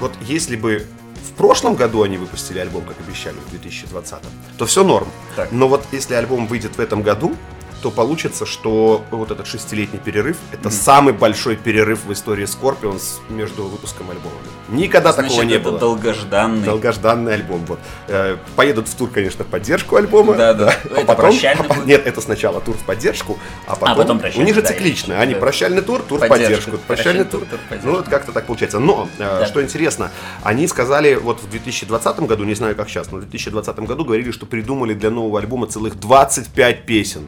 вот 0.00 0.12
если 0.22 0.56
бы 0.56 0.86
в 1.24 1.36
прошлом 1.36 1.74
году 1.74 2.02
они 2.02 2.16
выпустили 2.16 2.58
альбом, 2.58 2.84
как 2.84 2.96
обещали, 3.00 3.36
в 3.46 3.50
2020, 3.50 4.18
то 4.58 4.66
все 4.66 4.84
норм. 4.84 5.08
Так. 5.36 5.50
Но 5.52 5.68
вот 5.68 5.84
если 5.92 6.14
альбом 6.14 6.46
выйдет 6.46 6.76
в 6.76 6.80
этом 6.80 7.02
году, 7.02 7.34
то 7.84 7.90
получится, 7.90 8.46
что 8.46 9.04
вот 9.10 9.30
этот 9.30 9.46
шестилетний 9.46 9.98
перерыв 9.98 10.38
это 10.52 10.70
самый 10.70 11.12
большой 11.12 11.54
перерыв 11.54 12.06
в 12.06 12.12
истории 12.14 12.46
Scorpions 12.46 13.20
между 13.28 13.64
выпуском 13.64 14.08
альбома. 14.10 14.34
Никогда 14.70 15.12
Значит, 15.12 15.32
такого 15.32 15.44
не 15.46 15.56
это 15.56 15.64
было. 15.64 15.78
долгожданный. 15.78 16.64
Долгожданный 16.64 17.34
альбом. 17.34 17.62
Вот. 17.66 17.78
Э, 18.08 18.38
Поедут 18.56 18.88
в 18.88 18.94
тур, 18.94 19.10
конечно, 19.10 19.44
в 19.44 19.48
поддержку 19.48 19.96
альбома. 19.96 20.32
Да, 20.32 20.54
да. 20.54 20.74
А 20.90 20.94
Это 21.00 21.04
потом, 21.04 21.36
а. 21.42 21.76
Нет, 21.84 22.06
это 22.06 22.22
сначала 22.22 22.62
тур 22.62 22.74
в 22.74 22.84
поддержку, 22.84 23.38
а 23.66 23.76
потом, 23.76 24.18
потом 24.18 24.22
у 24.40 24.42
них 24.42 24.54
же 24.54 24.62
да, 24.62 24.68
циклично. 24.68 25.20
Они 25.20 25.34
да. 25.34 25.40
прощальный 25.40 25.82
тур, 25.82 26.00
тур 26.00 26.20
в 26.20 26.26
Поддержку. 26.26 26.78
прощальный 26.78 26.78
Прощальный 26.86 27.24
тур. 27.26 27.40
тур, 27.40 27.58
поддержку. 27.68 27.86
Ну 27.86 27.96
вот 27.96 28.08
как-то 28.08 28.32
так 28.32 28.46
получается. 28.46 28.78
Но 28.78 29.10
э, 29.18 29.40
Да. 29.40 29.44
что 29.46 29.62
интересно, 29.62 30.10
они 30.42 30.66
сказали 30.68 31.16
вот 31.16 31.42
в 31.42 31.50
2020 31.50 32.20
году, 32.20 32.44
не 32.44 32.54
знаю 32.54 32.74
как 32.76 32.88
сейчас, 32.88 33.12
но 33.12 33.18
в 33.18 33.20
2020 33.20 33.76
году 33.80 34.06
говорили, 34.06 34.30
что 34.30 34.46
придумали 34.46 34.94
для 34.94 35.10
нового 35.10 35.38
альбома 35.38 35.66
целых 35.66 36.00
25 36.00 36.86
песен. 36.86 37.26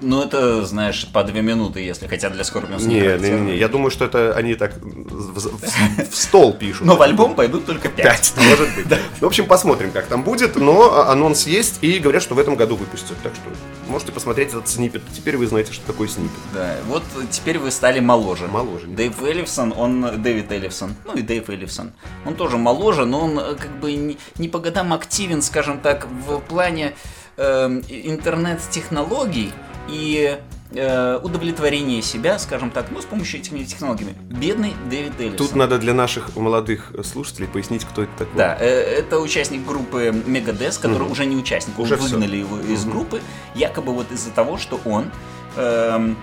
Ну, 0.00 0.22
это, 0.22 0.64
знаешь, 0.66 1.06
по 1.12 1.22
две 1.24 1.40
минуты, 1.42 1.80
если 1.80 2.06
хотят 2.06 2.32
для 2.32 2.44
Скорпионса. 2.44 2.86
Не, 2.86 3.00
не, 3.00 3.30
не, 3.30 3.40
не, 3.40 3.56
я 3.56 3.68
думаю, 3.68 3.90
что 3.90 4.04
это 4.04 4.34
они 4.34 4.54
так 4.54 4.74
в, 4.76 5.38
в- 5.38 6.10
в 6.10 6.14
стол 6.16 6.52
пишут. 6.52 6.84
Но 6.86 6.96
в 6.96 7.02
альбом 7.02 7.34
пойдут 7.34 7.64
только 7.66 7.88
пять. 7.88 8.32
Может 8.36 8.74
быть. 8.74 8.98
В 9.20 9.24
общем, 9.26 9.46
посмотрим, 9.46 9.90
как 9.92 10.06
там 10.06 10.22
будет. 10.22 10.56
Но 10.56 11.00
анонс 11.08 11.46
есть, 11.46 11.78
и 11.82 11.98
говорят, 11.98 12.22
что 12.22 12.34
в 12.34 12.38
этом 12.38 12.56
году 12.56 12.76
выпустят. 12.76 13.16
Так 13.22 13.34
что 13.34 13.44
можете 13.90 14.12
посмотреть 14.12 14.48
этот 14.50 14.68
снипет. 14.68 15.02
Теперь 15.14 15.36
вы 15.36 15.46
знаете, 15.46 15.72
что 15.72 15.86
такое 15.86 16.08
снипет. 16.08 16.36
Да, 16.52 16.76
вот 16.88 17.02
теперь 17.30 17.58
вы 17.58 17.70
стали 17.70 18.00
моложе. 18.00 18.46
Моложе. 18.48 18.86
Дэйв 18.88 19.22
Эллифсон, 19.22 19.72
он 19.76 20.22
Дэвид 20.22 20.50
Эллифсон, 20.52 20.94
ну 21.06 21.14
и 21.14 21.22
Дэйв 21.22 21.48
Эллифсон. 21.48 21.92
Он 22.26 22.34
тоже 22.34 22.58
моложе, 22.58 23.04
но 23.06 23.20
он 23.24 23.38
э, 23.38 23.54
как 23.54 23.70
бы 23.80 23.92
не, 23.94 24.18
не 24.38 24.48
по 24.48 24.58
годам 24.58 24.92
активен, 24.92 25.40
скажем 25.42 25.78
так, 25.80 26.06
в 26.26 26.40
плане 26.40 26.94
и- 27.36 28.02
интернет-технологий 28.06 29.52
и 29.88 30.38
э, 30.72 31.20
удовлетворения 31.22 32.02
себя, 32.02 32.38
скажем 32.38 32.70
так, 32.70 32.86
ну, 32.90 33.00
с 33.00 33.04
помощью 33.04 33.40
этими 33.40 33.62
технологиями. 33.64 34.14
Бедный 34.30 34.72
Дэвид 34.90 35.12
Эллифсон. 35.20 35.46
Тут 35.46 35.56
надо 35.56 35.78
для 35.78 35.94
наших 35.94 36.36
молодых 36.36 36.92
слушателей 37.04 37.48
пояснить, 37.48 37.84
кто 37.84 38.02
это 38.02 38.12
такой. 38.18 38.34
Да, 38.36 38.56
э, 38.58 38.66
это 38.66 39.20
участник 39.20 39.64
группы 39.66 40.08
Megadeth, 40.26 40.80
который 40.80 41.02
Мгм. 41.04 41.12
уже 41.12 41.26
не 41.26 41.36
участник, 41.36 41.78
Уже 41.78 41.96
выгнали 41.96 42.36
его 42.36 42.58
из 42.60 42.84
Мгм. 42.84 42.92
группы, 42.92 43.20
якобы 43.54 43.92
вот 43.92 44.10
из-за 44.12 44.30
того, 44.30 44.58
что 44.58 44.80
он 44.84 45.10
эм, 45.56 46.16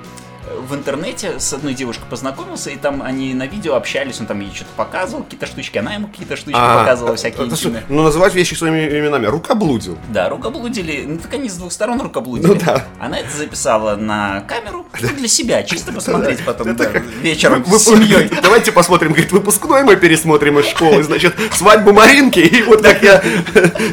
в 0.68 0.76
интернете 0.76 1.40
с 1.40 1.54
одной 1.54 1.74
девушкой 1.74 2.06
познакомился, 2.10 2.70
и 2.70 2.76
там 2.76 3.02
они 3.02 3.34
на 3.34 3.48
видео 3.48 3.76
общались, 3.76 4.20
он 4.20 4.26
там 4.26 4.40
ей 4.40 4.54
что-то 4.54 4.72
показывал, 4.76 5.24
какие-то 5.24 5.46
штучки, 5.46 5.78
она 5.78 5.94
ему 5.94 6.08
какие-то 6.08 6.36
штучки 6.36 6.58
А, 6.58 6.80
показывала, 6.80 7.16
всякие 7.16 7.48
это 7.48 7.56
что. 7.56 7.72
Ну, 7.90 8.04
называть 8.04 8.34
вещи 8.34 8.54
своими 8.54 8.88
именами. 8.88 9.28
Рукоблудил. 9.28 9.98
Да, 10.10 10.30
рукоблудили, 10.30 11.06
ну 11.08 11.18
так 11.20 11.34
они 11.34 11.50
с 11.50 11.56
двух 11.56 11.72
сторон 11.72 12.02
рукоблудили. 12.02 12.48
Ну 12.48 12.56
да. 12.56 12.86
Она 13.00 13.20
это 13.20 13.36
записала 13.36 13.96
на 13.96 14.42
камеру, 14.42 14.86
ну, 15.00 15.10
для 15.10 15.28
себя, 15.28 15.64
чисто 15.64 15.92
посмотреть 15.92 16.44
потом 16.44 16.76
да, 16.76 16.90
вечером 17.22 17.64
Вы- 17.64 17.80
с 17.80 17.86
семьей. 17.86 18.30
Давайте 18.42 18.72
посмотрим, 18.72 19.10
говорит, 19.12 19.32
выпускной 19.32 19.84
мы 19.84 19.96
пересмотрим 19.96 20.60
из 20.60 20.66
школы, 20.66 21.04
значит, 21.04 21.36
свадьбу 21.54 21.94
Маринки, 21.94 22.40
и 22.40 22.64
вот 22.64 22.82
как 22.82 23.02
я 23.04 23.22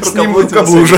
с 0.03 0.13
ним 0.13 0.35
рукоблужу. 0.35 0.97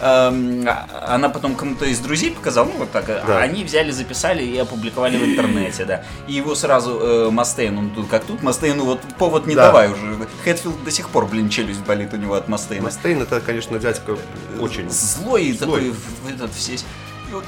Эм, 0.00 0.64
а- 0.68 0.86
она 1.14 1.28
потом 1.28 1.54
кому-то 1.54 1.84
из 1.84 1.98
друзей 2.00 2.30
показала, 2.32 2.66
ну 2.66 2.78
вот 2.78 2.90
так, 2.90 3.08
а 3.08 3.22
Да. 3.26 3.38
они 3.38 3.64
взяли, 3.64 3.90
записали 3.90 4.42
и 4.42 4.56
опубликовали 4.58 5.16
в 5.16 5.24
интернете, 5.24 5.84
да. 5.84 6.04
И 6.26 6.34
его 6.34 6.54
сразу 6.54 6.98
э, 7.00 7.30
Мастейн, 7.30 7.76
он 7.78 7.90
тут 7.90 8.08
как 8.08 8.24
тут, 8.24 8.42
Мастейну 8.42 8.84
вот 8.84 9.00
повод 9.18 9.46
не 9.46 9.54
Да. 9.54 9.66
давай 9.66 9.90
уже. 9.90 10.16
Хэтфилд 10.44 10.84
до 10.84 10.90
сих 10.90 11.08
пор, 11.08 11.26
блин, 11.26 11.48
челюсть 11.48 11.80
болит 11.80 12.12
у 12.12 12.16
него 12.16 12.34
от 12.34 12.48
Мастейна. 12.48 12.84
Мастейн 12.84 13.22
это, 13.22 13.40
конечно, 13.40 13.78
дядька 13.78 14.16
очень... 14.60 14.88
Злой, 14.90 15.52
Злой. 15.52 15.56
такой 15.58 15.90
в 15.90 16.28
этот 16.34 16.52
все. 16.54 16.76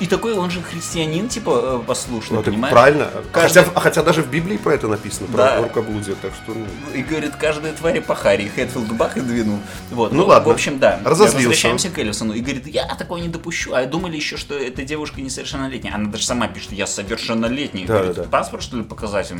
И 0.00 0.06
такой 0.06 0.35
он 0.35 0.50
же 0.50 0.62
христианин, 0.62 1.28
типа, 1.28 1.80
э, 1.82 1.87
послушный, 1.87 2.38
Ну, 2.38 2.42
понимаешь? 2.42 2.73
правильно. 2.73 3.11
Каждый- 3.32 3.64
Хотя, 3.64 3.80
хотя 3.80 4.02
даже 4.02 4.23
в 4.23 4.30
Библии 4.30 4.56
про 4.56 4.75
это 4.75 4.88
написано, 4.88 5.26
про 5.28 5.37
Да. 5.37 5.62
рукоблудие, 5.62 6.16
так 6.20 6.32
что... 6.35 6.52
ну, 6.54 6.66
И 6.94 7.02
говорит, 7.02 7.37
каждая 7.37 7.73
тварь 7.73 8.00
по 8.00 8.14
харе. 8.14 8.49
Хэтфилд 8.49 8.92
бах 8.92 9.16
и 9.16 9.20
двинул. 9.20 9.58
Вот. 9.90 10.12
Ну 10.12 10.26
ладно. 10.26 10.49
В 10.49 10.52
общем, 10.52 10.78
да. 10.78 11.00
Разозлился 11.04 11.37
Возвращаемся 11.49 11.90
к 11.90 11.99
Эллисону. 11.99 12.32
И 12.35 12.40
говорит, 12.40 12.66
я 12.66 12.87
такого 12.94 13.18
не 13.18 13.28
допущу. 13.28 13.73
А 13.75 13.85
думали 13.87 14.16
еще, 14.16 14.37
что 14.37 14.54
эта 14.54 14.82
девушка 14.82 15.20
несовершеннолетняя. 15.20 15.94
Она 15.94 16.11
даже 16.11 16.25
сама 16.25 16.49
пишет, 16.49 16.73
я 16.73 16.87
совершеннолетний. 16.87 17.85
Да, 17.87 17.94
говорит, 17.99 18.16
да, 18.16 18.23
да. 18.25 18.28
паспорт, 18.28 18.62
что 18.62 18.76
ли, 18.76 18.82
показать? 18.82 19.32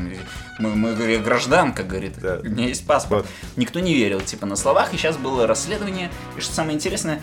Мы, 0.59 0.75
мы, 0.75 1.11
я 1.11 1.19
гражданка, 1.19 1.83
говорит, 1.83 2.15
Да. 2.21 2.39
у 2.43 2.47
меня 2.47 2.67
есть 2.69 2.87
паспорт. 2.87 3.25
Вот. 3.25 3.31
Никто 3.57 3.81
не 3.81 3.95
верил, 3.95 4.21
типа, 4.21 4.47
на 4.47 4.57
словах. 4.57 4.93
И 4.95 4.97
сейчас 4.97 5.17
было 5.17 5.47
расследование. 5.47 6.11
И 6.37 6.41
что 6.41 6.53
самое 6.55 6.75
интересное, 6.77 7.21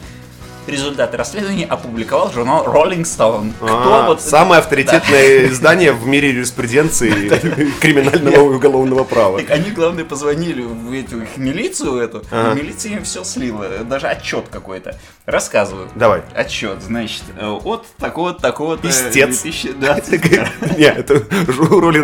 результаты 0.68 1.18
расследования 1.18 1.66
опубликовал 1.66 2.32
журнал 2.32 2.66
Rolling 2.66 3.04
Stone. 3.04 3.54
Кто 3.58 3.68
а, 3.70 4.08
вот... 4.08 4.22
Самое 4.22 4.60
авторитетное 4.60 5.48
издание 5.50 5.94
в 5.94 6.06
мире 6.08 6.30
юриспруденции 6.30 7.10
криминального 7.80 8.36
и 8.36 8.56
уголовного 8.56 9.04
права. 9.04 9.40
Так 9.40 9.52
они, 9.52 9.72
главное, 9.72 10.06
позвонили 10.06 10.62
в 10.62 10.94
эту 10.94 11.22
их 11.22 11.38
милицию 11.38 11.98
эту, 11.98 12.20
и 12.20 12.56
милиция 12.56 12.94
им 12.94 13.04
все 13.04 13.24
слила, 13.24 13.68
даже 13.88 14.08
отчет 14.08 14.46
какой-то. 14.50 14.98
Рассказываю. 15.26 15.90
Давай. 15.96 16.22
Отчет, 16.34 16.82
значит, 16.82 17.24
э, 17.40 17.48
от 17.48 17.86
такого-то, 17.98 18.42
такого-то... 18.42 18.90
Истец. 18.90 19.42
2020. 19.42 20.24
Не, 20.78 20.86
это 20.86 21.24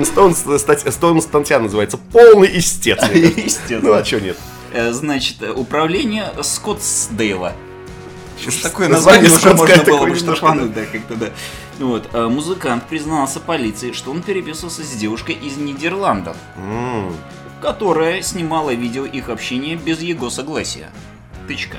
Стоун, 0.06 0.36
Стоун 0.36 1.22
статья 1.22 1.60
называется 1.60 1.98
«Полный 1.98 2.58
истец». 2.58 3.00
Истец. 3.12 3.82
Ну, 3.82 3.94
а 3.94 4.04
что 4.04 4.20
нет? 4.20 4.38
Э, 4.74 4.92
Значит, 4.92 5.42
э, 5.42 5.52
управление 5.52 6.32
Скоттсдейла. 6.42 7.54
Сейчас 8.42 8.62
Такое 8.62 8.88
название 8.88 9.30
уже 9.30 9.40
скотское 9.40 9.78
можно 9.78 9.84
было 9.86 10.06
бы 10.08 10.16
штрафануть, 10.16 10.74
да, 10.74 10.82
как-то, 10.86 11.16
да. 11.16 11.30
Вот, 11.80 12.10
э, 12.12 12.28
музыкант 12.28 12.84
признался 12.88 13.40
полиции, 13.40 13.92
что 13.92 14.12
он 14.12 14.24
переписывался 14.24 14.84
с 14.84 14.92
девушкой 14.92 15.36
из 15.36 15.58
Нидерландов, 15.58 16.36
которая 17.62 18.22
снимала 18.22 18.74
видео 18.74 19.06
их 19.06 19.30
общения 19.30 19.76
без 19.76 20.02
его 20.02 20.30
согласия. 20.30 20.90
Тычка. 21.48 21.78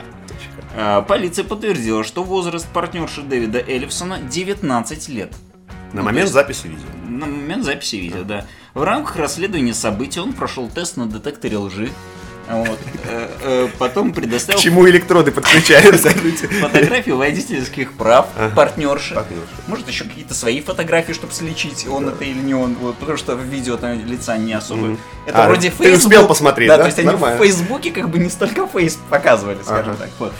А, 0.74 1.02
Полиция 1.02 1.44
подтвердила, 1.44 2.04
что 2.04 2.22
возраст 2.22 2.66
партнерши 2.68 3.22
Дэвида 3.22 3.58
Эллифсона 3.58 4.18
19 4.18 5.08
лет. 5.08 5.34
На 5.92 6.02
момент 6.02 6.30
записи 6.30 6.68
видео. 6.68 6.86
На 7.06 7.26
момент 7.26 7.64
записи 7.64 7.96
видео, 7.96 8.22
да. 8.22 8.46
В 8.74 8.82
рамках 8.82 9.16
расследования 9.16 9.74
событий 9.74 10.20
он 10.20 10.32
прошел 10.32 10.70
тест 10.70 10.96
на 10.96 11.06
детекторе 11.06 11.58
лжи. 11.58 11.90
Вот. 12.52 12.78
Э, 13.04 13.28
э, 13.42 13.68
Потом 13.78 14.12
К 14.12 14.16
предоставил 14.16 14.60
чему 14.60 14.88
электроды 14.88 15.32
подключаются? 15.32 16.10
фотографию 16.10 17.16
водительских 17.16 17.92
прав 17.94 18.26
партнерши. 18.54 19.14
Партнерши. 19.14 19.46
Может, 19.66 19.88
еще 19.88 20.04
какие-то 20.04 20.34
свои 20.34 20.60
фотографии, 20.60 21.12
чтобы 21.12 21.32
сличить, 21.32 21.86
он 21.88 22.08
это 22.08 22.24
или 22.24 22.38
не 22.38 22.54
он. 22.54 22.74
Вот, 22.74 22.96
потому 22.98 23.16
что 23.18 23.34
в 23.36 23.42
видео 23.42 23.76
там 23.76 24.04
лица 24.06 24.36
не 24.36 24.52
особо. 24.52 24.96
Это 25.26 25.44
А, 25.44 25.46
вроде 25.46 25.70
ты 25.70 25.76
Facebook. 25.76 25.98
успел 25.98 26.26
посмотреть, 26.26 26.68
да? 26.68 26.78
то 26.78 26.86
есть 26.86 26.98
они 26.98 27.08
в 27.10 27.36
Фейсбуке 27.38 27.90
как 27.90 28.08
бы 28.10 28.18
не 28.18 28.28
столько 28.28 28.66
фейс 28.66 28.98
показывали, 29.08 29.58
скажем 29.64 29.92
Ага. 29.92 29.98
так. 30.00 30.10
Вот. 30.18 30.32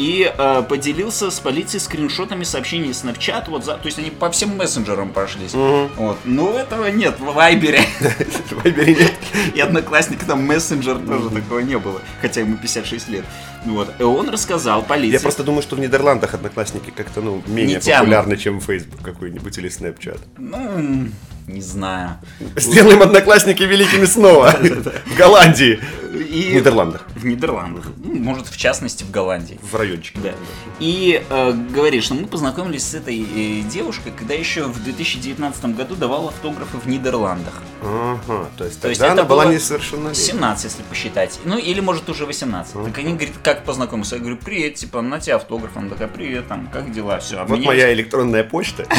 И 0.00 0.32
э, 0.34 0.62
поделился 0.66 1.30
с 1.30 1.40
полицией 1.40 1.78
скриншотами 1.78 2.42
сообщений 2.42 2.92
Snapchat, 2.92 3.50
вот 3.50 3.66
за, 3.66 3.74
то 3.74 3.84
есть 3.84 3.98
они 3.98 4.08
по 4.08 4.30
всем 4.30 4.56
мессенджерам 4.56 5.12
прошлись. 5.12 5.52
Вот. 5.52 6.16
Но 6.24 6.58
этого 6.58 6.86
нет 6.86 7.20
в 7.20 7.34
Вайбере. 7.34 7.80
В 8.00 8.62
Вайбере 8.62 8.94
нет. 8.94 9.12
И 9.54 9.60
одноклассник 9.60 10.24
там 10.24 10.42
мессенджер 10.46 10.96
тоже 11.00 11.28
такого 11.28 11.58
не 11.58 11.78
было. 11.78 12.00
Хотя 12.22 12.40
ему 12.40 12.56
56 12.56 13.08
лет. 13.10 13.26
Вот. 13.66 13.92
И 13.98 14.02
он 14.02 14.30
рассказал 14.30 14.82
полиции. 14.82 15.12
Я 15.12 15.20
просто 15.20 15.44
думаю, 15.44 15.60
что 15.60 15.76
в 15.76 15.80
Нидерландах 15.80 16.32
одноклассники 16.32 16.90
как-то 16.96 17.20
ну, 17.20 17.42
менее 17.46 17.78
популярны, 17.78 18.38
чем 18.38 18.58
Facebook 18.62 19.02
какой-нибудь 19.02 19.58
или 19.58 19.68
Snapchat. 19.68 20.18
Ну, 20.38 21.10
не 21.50 21.62
знаю. 21.62 22.18
Сделаем 22.56 23.02
одноклассники 23.02 23.62
великими 23.62 24.04
снова. 24.04 24.50
В 25.06 25.16
Голландии. 25.16 25.80
И... 26.12 26.50
В 26.50 26.54
Нидерландах. 26.54 27.06
В 27.14 27.24
Нидерландах. 27.24 27.84
Ну, 28.02 28.14
может, 28.14 28.48
в 28.48 28.56
частности, 28.56 29.04
в 29.04 29.10
Голландии. 29.10 29.58
В 29.62 29.74
райончике. 29.76 30.18
Да. 30.22 30.32
И 30.80 31.22
э, 31.28 31.52
говорит, 31.52 32.02
что 32.02 32.14
мы 32.14 32.26
познакомились 32.26 32.84
с 32.84 32.94
этой 32.94 33.20
э, 33.20 33.62
девушкой, 33.62 34.12
когда 34.16 34.34
еще 34.34 34.64
в 34.64 34.82
2019 34.82 35.64
году 35.76 35.94
давал 35.94 36.28
автографы 36.28 36.78
в 36.78 36.86
Нидерландах. 36.86 37.54
Ага, 37.82 38.46
то 38.56 38.64
есть 38.64 38.80
То 38.80 38.88
есть 38.88 39.00
тогда 39.00 39.12
она 39.12 39.24
была 39.24 39.46
несовершеннолетняя. 39.46 40.14
17, 40.14 40.64
если 40.64 40.82
посчитать. 40.82 41.38
Ну, 41.44 41.58
или 41.58 41.80
может 41.80 42.08
уже 42.08 42.26
18. 42.26 42.72
Так 42.84 42.98
они 42.98 43.14
говорят, 43.14 43.34
как 43.42 43.64
познакомился? 43.64 44.16
Я 44.16 44.20
говорю, 44.20 44.36
привет, 44.36 44.74
типа, 44.74 45.02
на 45.02 45.20
тебе 45.20 45.36
автограф. 45.36 45.76
Она 45.76 45.90
такая, 45.90 46.08
привет, 46.08 46.48
там, 46.48 46.68
как 46.72 46.92
дела? 46.92 47.18
Все, 47.20 47.44
Вот 47.44 47.60
моя 47.60 47.92
электронная 47.92 48.44
почта. 48.44 48.86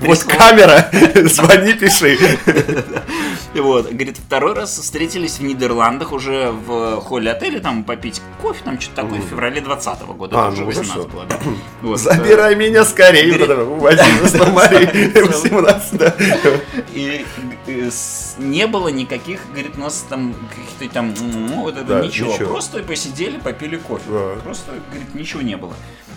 Вот 0.00 0.22
камера. 0.24 0.90
Звони, 1.54 1.72
пиши. 1.74 2.18
Вот, 3.54 3.86
говорит, 3.88 4.16
второй 4.18 4.54
раз 4.54 4.76
встретились 4.76 5.38
в 5.38 5.42
Нидерландах 5.44 6.10
уже 6.10 6.50
в 6.50 6.96
холле 7.00 7.30
отеля, 7.30 7.60
там 7.60 7.84
попить 7.84 8.20
кофе, 8.42 8.58
там 8.64 8.80
что-то 8.80 9.02
такое, 9.02 9.20
в 9.20 9.24
феврале 9.26 9.60
20 9.60 10.02
года, 10.06 10.36
А, 10.36 10.48
уже 10.48 10.62
ну, 10.62 10.66
18 10.66 10.92
хорошо. 10.92 11.08
было, 11.08 11.26
да. 11.26 11.38
Вот, 11.80 12.00
Забирай 12.00 12.56
меня 12.56 12.84
скорее. 12.84 13.26
Говорит- 13.32 13.46
потом 13.46 13.72
Увози 13.74 14.36
на 14.38 14.46
Марии 14.50 15.28
в 15.28 15.32
17, 15.34 15.92
да. 15.98 16.14
И 16.94 17.24
э, 17.24 17.53
не 17.66 18.66
было 18.66 18.88
никаких, 18.88 19.40
говорит, 19.52 19.76
нас 19.78 20.04
там 20.08 20.34
каких-то 20.50 20.94
там, 20.94 21.14
ну, 21.20 21.62
вот 21.62 21.76
это 21.76 21.84
Да, 21.84 22.00
ничего. 22.04 22.32
ничего. 22.32 22.50
Просто 22.52 22.82
посидели, 22.82 23.38
попили 23.38 23.76
кофе. 23.76 24.04
Да. 24.08 24.34
Просто, 24.42 24.72
говорит, 24.90 25.14
ничего 25.14 25.42
не 25.42 25.56
было. 25.56 25.72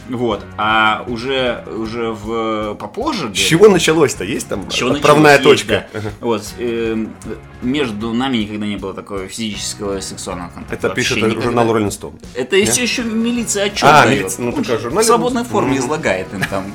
Вот. 0.09 0.45
А 0.57 1.03
уже, 1.07 1.65
уже 1.67 2.11
в 2.11 2.75
попозже. 2.75 3.33
С 3.33 3.37
чего 3.37 3.67
началось-то? 3.67 4.23
Есть 4.23 4.47
там 4.47 4.69
чего 4.69 4.91
отправная 4.91 5.37
началось? 5.37 5.57
Есть, 5.59 5.67
точка? 5.67 5.87
да. 5.93 5.99
Вот. 6.21 6.43
эм, 6.59 7.13
между 7.61 8.13
нами 8.13 8.37
никогда 8.37 8.65
не 8.65 8.77
было 8.77 8.93
такого 8.93 9.27
физического 9.27 9.99
сексуального 9.99 10.49
контакта. 10.49 10.75
Это 10.75 10.87
Вообще 10.89 11.01
пишет 11.01 11.17
никогда. 11.17 11.41
журнал 11.41 11.75
Rolling 11.75 11.89
Stone. 11.89 12.19
Это 12.35 12.55
все 12.71 12.83
еще 12.83 13.03
милиция 13.03 13.65
отчет 13.65 13.83
А, 13.83 14.03
дает. 14.05 14.19
милиция, 14.19 14.45
ну, 14.45 14.51
такая 14.53 14.77
журналист. 14.79 15.03
В 15.03 15.07
свободной 15.07 15.43
форме 15.43 15.71
Мгм. 15.71 15.79
излагает 15.79 16.33
им 16.33 16.41
там. 16.49 16.73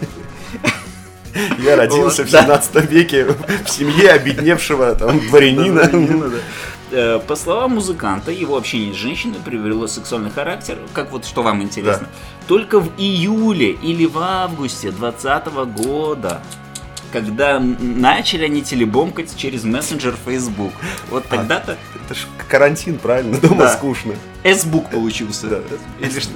Я 1.59 1.77
родился 1.77 2.25
в 2.25 2.31
да. 2.31 2.43
17 2.43 2.91
веке 2.91 3.27
в 3.65 3.69
семье 3.69 4.11
обедневшего 4.11 4.95
там 4.95 5.19
дворянина. 5.29 5.91
Э, 6.91 7.21
По 7.27 7.37
словам 7.37 7.73
музыканта, 7.73 8.31
его 8.31 8.57
общение 8.57 8.93
с 8.93 8.97
женщиной 8.97 9.39
приобрело 9.45 9.87
сексуальный 9.87 10.31
характер, 10.31 10.79
как 10.93 11.11
вот 11.11 11.25
что 11.25 11.43
вам 11.43 11.62
интересно, 11.62 12.07
только 12.47 12.81
в 12.81 12.91
июле 12.99 13.71
или 13.71 14.05
в 14.05 14.19
августе 14.19 14.91
2020 14.91 15.47
года. 15.85 16.43
Когда 17.12 17.61
начали 17.61 18.45
они 18.45 18.62
телебомкать 18.62 19.37
через 19.37 19.64
мессенджер 19.64 20.16
Facebook. 20.25 20.73
Вот 21.11 21.26
тогда-то 21.28 21.76
Это 22.04 22.14
ж 22.14 22.26
карантин, 22.49 22.99
правильно? 22.99 23.38
Дома 23.38 23.64
Да. 23.64 23.73
скучно. 23.76 24.14
S-Book 24.45 24.90
получился. 24.90 25.47
Да, 25.49 25.61
Или 26.00 26.19
что? 26.19 26.33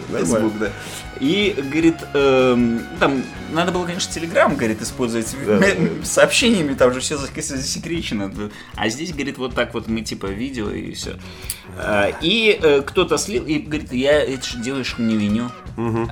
да. 0.61 0.71
И, 1.19 1.55
говорит, 1.57 1.97
эм, 2.15 2.83
там, 3.01 3.23
надо 3.53 3.73
было, 3.73 3.87
конечно, 3.87 4.11
Telegram, 4.13 4.55
говорит, 4.55 4.83
использовать 4.83 5.35
Да, 5.47 5.61
сообщениями, 6.05 6.75
там 6.75 6.93
же 6.93 7.01
все 7.01 7.17
засекречено. 7.17 8.31
А 8.75 8.89
здесь, 8.91 9.13
говорит, 9.13 9.39
вот 9.39 9.55
так 9.55 9.73
вот 9.75 9.89
мы, 9.89 10.03
типа, 10.03 10.27
видео 10.27 10.71
и 10.71 10.93
все. 10.93 11.17
И 12.21 12.59
э, 12.63 12.83
кто-то 12.83 13.17
слил, 13.19 13.45
и 13.45 13.59
говорит, 13.59 13.93
я 13.93 14.23
это 14.23 14.47
же 14.47 14.59
делаешь 14.59 14.97
не 14.99 15.17
виню. 15.17 15.51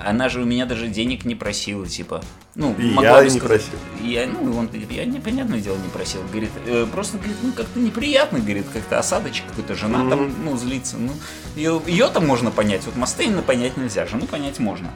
Она 0.05 0.29
же 0.29 0.41
у 0.41 0.45
меня 0.45 0.67
даже 0.67 0.89
денег 0.89 1.25
не 1.25 1.35
просила, 1.35 1.87
типа. 1.87 2.23
Ну, 2.55 2.75
И 2.79 2.85
могла 2.91 3.19
я 3.19 3.25
бы 3.25 3.31
не 3.31 3.39
сказать. 3.39 3.65
просил. 3.65 3.79
Я, 4.03 4.27
ну, 4.29 4.57
он 4.57 4.69
говорит, 4.69 4.91
я 4.93 5.05
непонятное 5.05 5.61
дело 5.61 5.77
не 5.77 5.89
просил. 5.89 6.21
Говорит, 6.31 6.51
«Э, 6.67 6.87
просто, 6.91 7.19
говорит, 7.19 7.37
ну, 7.43 7.53
как-то 7.53 7.79
неприятно, 7.79 8.39
говорит, 8.39 8.67
как-то 8.73 8.99
осадочек 8.99 9.47
какой-то, 9.49 9.75
жена 9.75 10.09
там, 10.09 10.33
ну, 10.45 10.57
злится. 10.57 10.97
Ну, 10.97 11.11
ее, 11.57 11.81
ее-то 11.87 12.21
можно 12.21 12.53
понять, 12.53 12.85
вот 12.87 12.97
Мастейна 12.97 13.43
понять 13.43 13.77
нельзя, 13.77 14.07
жену 14.07 14.27
понять 14.27 14.61
можно. 14.61 14.91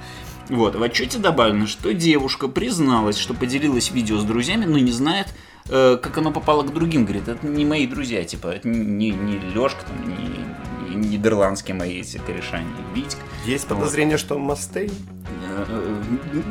Вот, 0.49 0.77
в 0.77 0.83
отчете 0.83 1.19
добавлено, 1.19 1.67
что 1.67 1.93
девушка 1.93 2.49
призналась, 2.49 3.19
что 3.19 3.35
поделилась 3.35 3.91
видео 3.91 4.19
с 4.19 4.25
друзьями, 4.25 4.65
но 4.65 4.79
не 4.79 4.93
знает, 4.93 5.27
э, 5.69 5.99
как 6.01 6.17
оно 6.17 6.31
попало 6.31 6.63
к 6.63 6.73
другим. 6.73 7.05
Говорит, 7.05 7.29
это 7.29 7.45
не 7.47 7.65
мои 7.65 7.87
друзья, 7.87 8.25
типа, 8.25 8.49
это 8.49 8.69
не, 8.69 9.11
не 9.11 9.39
Лешка, 9.39 9.85
там, 9.85 10.09
не, 10.09 10.95
не 10.95 11.09
нидерландские 11.09 11.75
мои 11.77 12.01
эти 12.01 12.19
кореша, 12.19 12.61
не 12.61 13.01
Витька. 13.01 13.21
Есть 13.45 13.67
подозрение, 13.67 14.17
что 14.17 14.39
Мастей 14.39 14.91
Э, 15.49 15.65
э, 15.69 16.43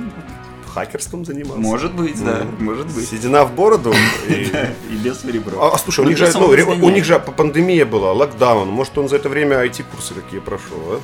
хакерством 0.78 1.26
занимался. 1.26 1.60
Может 1.62 1.94
быть, 1.94 2.24
да, 2.24 2.46
Ну, 2.60 2.66
может 2.66 2.88
быть. 2.88 3.08
Седина 3.10 3.44
в 3.46 3.54
бороду. 3.54 3.94
и- 4.28 4.52
без 5.04 5.24
ребро. 5.26 5.60
А, 5.62 5.76
а, 5.76 5.78
слушай, 5.78 6.02
у 6.02 6.04
Ну, 6.04 6.10
них 6.10 6.18
же, 6.18 6.30
ну, 6.34 6.48
у 6.86 6.90
них 6.90 7.04
же 7.06 7.20
пандемия 7.20 7.86
была, 7.86 8.14
локдаун. 8.14 8.68
Может, 8.70 8.98
он 8.98 9.10
за 9.10 9.16
это 9.16 9.30
время 9.30 9.56
IT-курсы 9.66 10.14
какие 10.14 10.40
прошел, 10.40 10.78
а? 10.92 11.00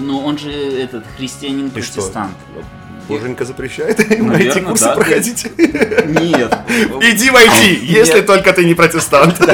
Ну, 0.00 0.18
он 0.24 0.38
же 0.38 0.50
этот 0.50 1.04
христианин-протестант. 1.16 2.34
Боженька 3.08 3.44
запрещает 3.44 4.00
им 4.12 4.32
эти 4.32 4.58
курсы 4.58 4.84
да, 4.84 4.94
проходить. 4.96 5.46
Нет. 5.58 6.58
Иди 7.02 7.30
войти, 7.30 7.74
если 7.82 8.16
Нет. 8.16 8.26
только 8.26 8.52
ты 8.52 8.64
не 8.64 8.74
протестант. 8.74 9.40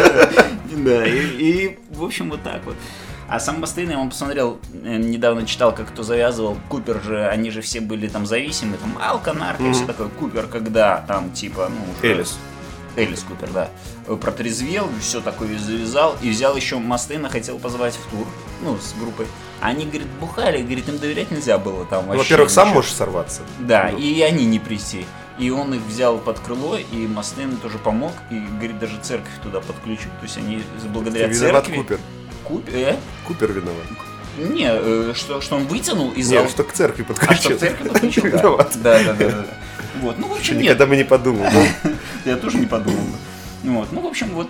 Да, 0.75 1.07
и, 1.07 1.77
в 1.91 2.03
общем, 2.03 2.31
вот 2.31 2.43
так 2.43 2.61
вот. 2.65 2.75
А 3.33 3.41
сам 3.41 3.63
Бастейн, 3.63 3.89
я 3.89 3.97
вам 3.97 4.11
посмотрел, 4.11 4.59
э, 4.85 4.99
недавно 4.99 5.47
читал, 5.47 5.75
как 5.75 5.89
кто 5.89 6.03
завязывал. 6.03 6.59
Купер 6.69 7.01
же, 7.03 7.27
они 7.29 7.51
же 7.51 7.63
все 7.63 7.81
были 7.81 8.07
там 8.07 8.27
зависимы, 8.27 8.77
там 8.77 8.99
алка, 9.01 9.33
нарко, 9.33 9.63
и 9.63 9.73
все 9.73 9.87
такое. 9.87 10.09
Купер, 10.09 10.47
когда 10.49 10.99
там 11.09 11.33
типа, 11.33 11.71
ну, 11.71 11.93
уже... 11.95 12.13
Элис. 12.13 12.39
Элис 12.95 13.25
Купер, 13.27 13.49
да. 13.55 13.71
э, 14.07 14.17
Протрезвел, 14.17 14.87
все 15.01 15.23
такое 15.23 15.59
завязал. 15.59 16.15
И 16.21 16.29
взял 16.29 16.55
еще 16.55 16.77
Мастейна, 16.77 17.31
хотел 17.31 17.59
позвать 17.59 17.95
в 17.95 18.11
тур, 18.11 18.27
ну, 18.61 18.77
с 18.77 18.93
группой. 19.01 19.27
Они, 19.63 19.87
говорит, 19.87 20.09
бухали, 20.21 20.61
говорит, 20.61 20.91
им 20.91 20.99
доверять 20.99 21.31
нельзя 21.31 21.57
было 21.57 21.87
там 21.87 22.09
вообще. 22.09 22.25
Во-первых, 22.25 22.51
сам 22.51 22.69
можешь 22.69 22.93
сорваться. 22.93 23.41
Да, 23.61 23.89
Ну. 23.93 23.99
и 23.99 24.21
они 24.21 24.45
не 24.45 24.59
прийти. 24.59 25.07
И 25.39 25.49
он 25.49 25.73
их 25.73 25.81
взял 25.89 26.19
под 26.19 26.39
крыло, 26.39 26.77
и 26.77 27.07
Мастейн 27.07 27.57
тоже 27.57 27.79
помог, 27.79 28.13
и, 28.31 28.39
говорит, 28.39 28.79
даже 28.79 28.99
церковь 29.01 29.33
туда 29.43 29.61
подключил. 29.61 30.11
То 30.21 30.25
есть 30.25 30.37
они 30.37 30.63
благодаря 30.93 31.29
Виноват 31.29 31.65
церкви... 31.65 31.81
Купер. 31.81 31.99
Куп- 32.45 32.69
э? 32.73 32.97
Купер 33.27 33.53
виноват. 33.53 33.85
Не, 34.39 34.69
э, 34.71 35.13
что, 35.15 35.41
что 35.41 35.57
он 35.57 35.67
вытянул 35.67 36.11
из. 36.13 36.31
Нет, 36.31 36.49
что 36.51 36.65
к 36.65 36.73
церкви 36.73 37.05
А, 37.09 37.15
что 37.15 37.27
подключил. 37.27 37.57
в 37.57 37.61
церкви 37.61 37.89
подключил, 37.89 38.23
да. 38.31 38.39
Да, 38.41 38.67
да, 38.77 39.13
да, 39.13 39.15
да. 39.15 39.47
Вот, 40.01 40.19
ну, 40.19 40.29
в 40.29 40.33
общем, 40.33 40.55
нет, 40.55 40.65
Никогда 40.65 40.87
бы 40.87 40.97
не 40.97 41.05
подумал. 41.05 41.47
я 42.25 42.37
тоже 42.37 42.59
не 42.59 42.67
подумал. 42.67 43.05
Вот, 43.63 43.93
ну, 43.93 44.01
в 44.01 44.07
общем, 44.07 44.31
вот 44.31 44.49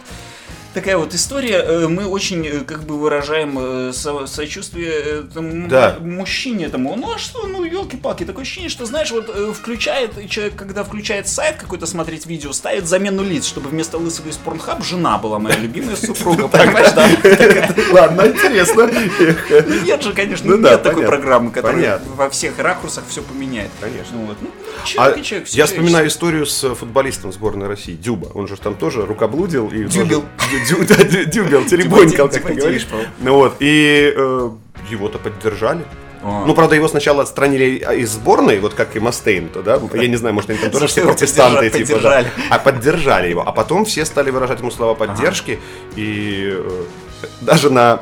такая 0.75 0.97
вот 0.97 1.15
история. 1.15 1.63
Э, 1.65 1.89
Мы 1.89 2.07
очень, 2.07 2.47
э, 2.47 2.61
как 2.61 2.85
бы, 2.85 2.99
выражаем 2.99 3.59
э, 3.59 3.93
со- 3.93 4.27
сочувствие 4.27 4.91
э, 4.93 5.23
там, 5.35 5.69
Да. 5.69 5.97
мужчине 6.01 6.67
этому. 6.67 6.97
Ну, 6.97 7.13
а 7.15 7.19
что, 7.19 7.47
ну, 7.47 7.65
елки-палки, 7.65 8.25
такое 8.25 8.43
ощущение, 8.43 8.71
что, 8.71 8.87
знаешь, 8.87 9.11
вот 9.11 9.29
включает, 9.57 10.29
человек, 10.31 10.55
когда 10.57 10.85
включает 10.85 11.29
сайт 11.29 11.57
какой-то 11.57 11.87
смотреть 11.87 12.27
видео, 12.27 12.53
ставит 12.53 12.87
замену 12.87 13.23
лиц, 13.23 13.47
чтобы 13.47 13.69
вместо 13.71 13.99
лысого 13.99 14.29
из 14.29 14.37
Порнхаб 14.37 14.83
жена 14.85 15.19
была 15.19 15.39
моя 15.39 15.57
любимая 15.57 15.97
супруга, 15.97 16.49
понимаешь, 16.49 16.93
да? 16.93 17.09
Ладно, 17.93 18.27
интересно. 18.29 18.89
Ну, 18.93 19.85
Нет 19.85 20.03
же, 20.03 20.13
конечно, 20.13 20.51
Ну 20.51 20.57
нет 20.59 20.83
такой 20.83 21.05
программы, 21.07 21.51
которая 21.51 22.01
во 22.17 22.31
всех 22.31 22.59
ракурсах 22.59 23.05
все 23.09 23.23
поменяет. 23.23 23.71
Конечно. 23.81 24.17
Ну, 24.17 24.35
ну, 24.73 24.83
А 24.83 24.85
человек 24.85 25.25
человек, 25.25 25.49
я 25.49 25.67
вспоминаю 25.67 26.09
историю 26.09 26.47
с 26.47 26.75
футболистом 26.75 27.33
сборной 27.33 27.69
России, 27.69 27.95
Дюба. 27.95 28.27
Он 28.35 28.49
же 28.49 28.57
там 28.57 28.75
тоже 28.75 29.05
рукоблудил. 29.07 29.69
И 29.69 29.85
Дюбел. 29.85 30.25
Дю- 30.69 30.87
да, 30.87 30.97
дю- 31.05 31.25
Дюбел, 31.25 31.65
теребонькал, 31.65 32.29
как 32.29 32.43
ты 32.43 32.49
Типа 32.49 32.61
говоришь. 32.61 32.85
Типа 32.85 32.97
Ну 33.21 33.35
вот, 33.35 33.57
и 33.61 34.13
э, 34.15 34.51
его-то 34.91 35.19
поддержали. 35.19 35.85
А. 36.23 36.45
Ну, 36.47 36.55
правда, 36.55 36.77
его 36.77 36.87
сначала 36.87 37.23
отстранили 37.23 37.85
из 37.97 38.11
сборной, 38.11 38.61
вот 38.61 38.75
как 38.75 38.95
и 38.95 39.01
Мастейн, 39.01 39.49
то 39.49 39.63
да, 39.63 39.81
я 39.95 40.09
не 40.09 40.17
знаю, 40.17 40.35
может, 40.35 40.51
они 40.51 40.59
там 40.61 40.71
тоже 40.71 40.87
все 40.87 41.03
протестанты, 41.03 41.69
типа, 41.69 41.99
да. 42.01 42.25
а 42.49 42.59
поддержали 42.61 43.29
его, 43.29 43.43
а 43.45 43.51
потом 43.51 43.85
все 43.85 44.05
стали 44.05 44.31
выражать 44.31 44.61
ему 44.61 44.71
слова 44.71 44.95
поддержки, 44.95 45.59
и 45.97 46.53
э, 46.55 46.85
даже 47.41 47.71
на 47.71 48.01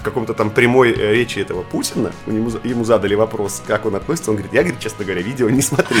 э, 0.00 0.04
каком-то 0.04 0.34
там 0.34 0.50
прямой 0.50 0.92
э, 0.92 1.12
речи 1.14 1.38
этого 1.38 1.62
Путина, 1.62 2.12
у 2.26 2.30
него, 2.30 2.50
ему 2.64 2.84
задали 2.84 3.14
вопрос, 3.14 3.62
как 3.66 3.86
он 3.86 3.94
относится, 3.94 4.30
он 4.30 4.36
говорит, 4.36 4.52
я, 4.52 4.62
говорит, 4.62 4.80
честно 4.80 5.04
говоря, 5.04 5.22
видео 5.22 5.50
не 5.50 5.62
смотрел. 5.62 6.00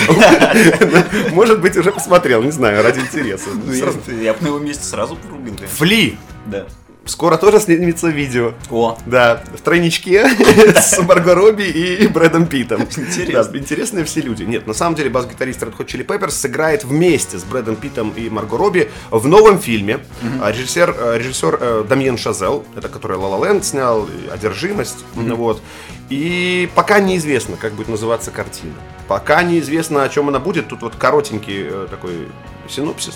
Ну, 0.80 1.34
Может 1.34 1.60
быть, 1.60 1.76
уже 1.76 1.92
посмотрел, 1.92 2.42
не 2.42 2.50
знаю, 2.50 2.82
ради 2.82 3.00
интереса. 3.00 3.50
Ну, 3.52 3.72
я, 3.72 4.34
бы 4.34 4.42
на 4.42 4.46
его 4.48 4.58
месте 4.58 4.84
сразу 4.84 5.16
порубил. 5.16 5.54
Фли! 5.68 6.18
Да. 6.46 6.66
Скоро 7.04 7.36
тоже 7.36 7.60
снимется 7.60 8.08
видео. 8.08 8.52
О, 8.70 8.98
Да, 9.06 9.42
в 9.56 9.60
тройничке 9.62 10.28
с 10.74 11.00
Марго 11.02 11.34
Робби 11.34 11.64
и 11.64 12.06
Брэдом 12.06 12.46
Питтом. 12.46 12.82
Интересно. 12.82 13.52
Да, 13.52 13.58
интересные 13.58 14.04
все 14.04 14.20
люди. 14.20 14.42
Нет, 14.42 14.66
на 14.66 14.74
самом 14.74 14.96
деле 14.96 15.10
бас-гитарист 15.10 15.62
Red 15.62 15.76
Hot 15.76 15.86
Chili 15.86 16.06
Peppers 16.06 16.30
сыграет 16.30 16.84
вместе 16.84 17.38
с 17.38 17.44
Брэдом 17.44 17.76
Питтом 17.76 18.10
и 18.16 18.28
Марго 18.28 18.56
Робби 18.56 18.90
в 19.10 19.26
новом 19.26 19.58
фильме. 19.58 20.00
А 20.42 20.50
Режиссер, 20.50 20.94
э, 20.96 21.18
режиссер 21.18 21.58
э, 21.60 21.84
Дамьен 21.88 22.18
Шазел, 22.18 22.64
это 22.76 22.88
который 22.88 23.16
La 23.16 23.30
La 23.30 23.40
Land 23.40 23.62
снял, 23.62 24.08
«Одержимость», 24.32 25.04
вот. 25.14 25.62
И 26.10 26.68
пока 26.74 26.98
неизвестно, 27.00 27.56
как 27.56 27.72
будет 27.74 27.88
называться 27.88 28.30
картина. 28.32 28.74
Пока 29.08 29.42
неизвестно, 29.44 30.02
о 30.02 30.08
чем 30.08 30.28
она 30.28 30.40
будет. 30.40 30.68
Тут 30.68 30.82
вот 30.82 30.94
коротенький 30.96 31.62
э, 31.68 31.86
такой 31.88 32.28
синопсис. 32.68 33.14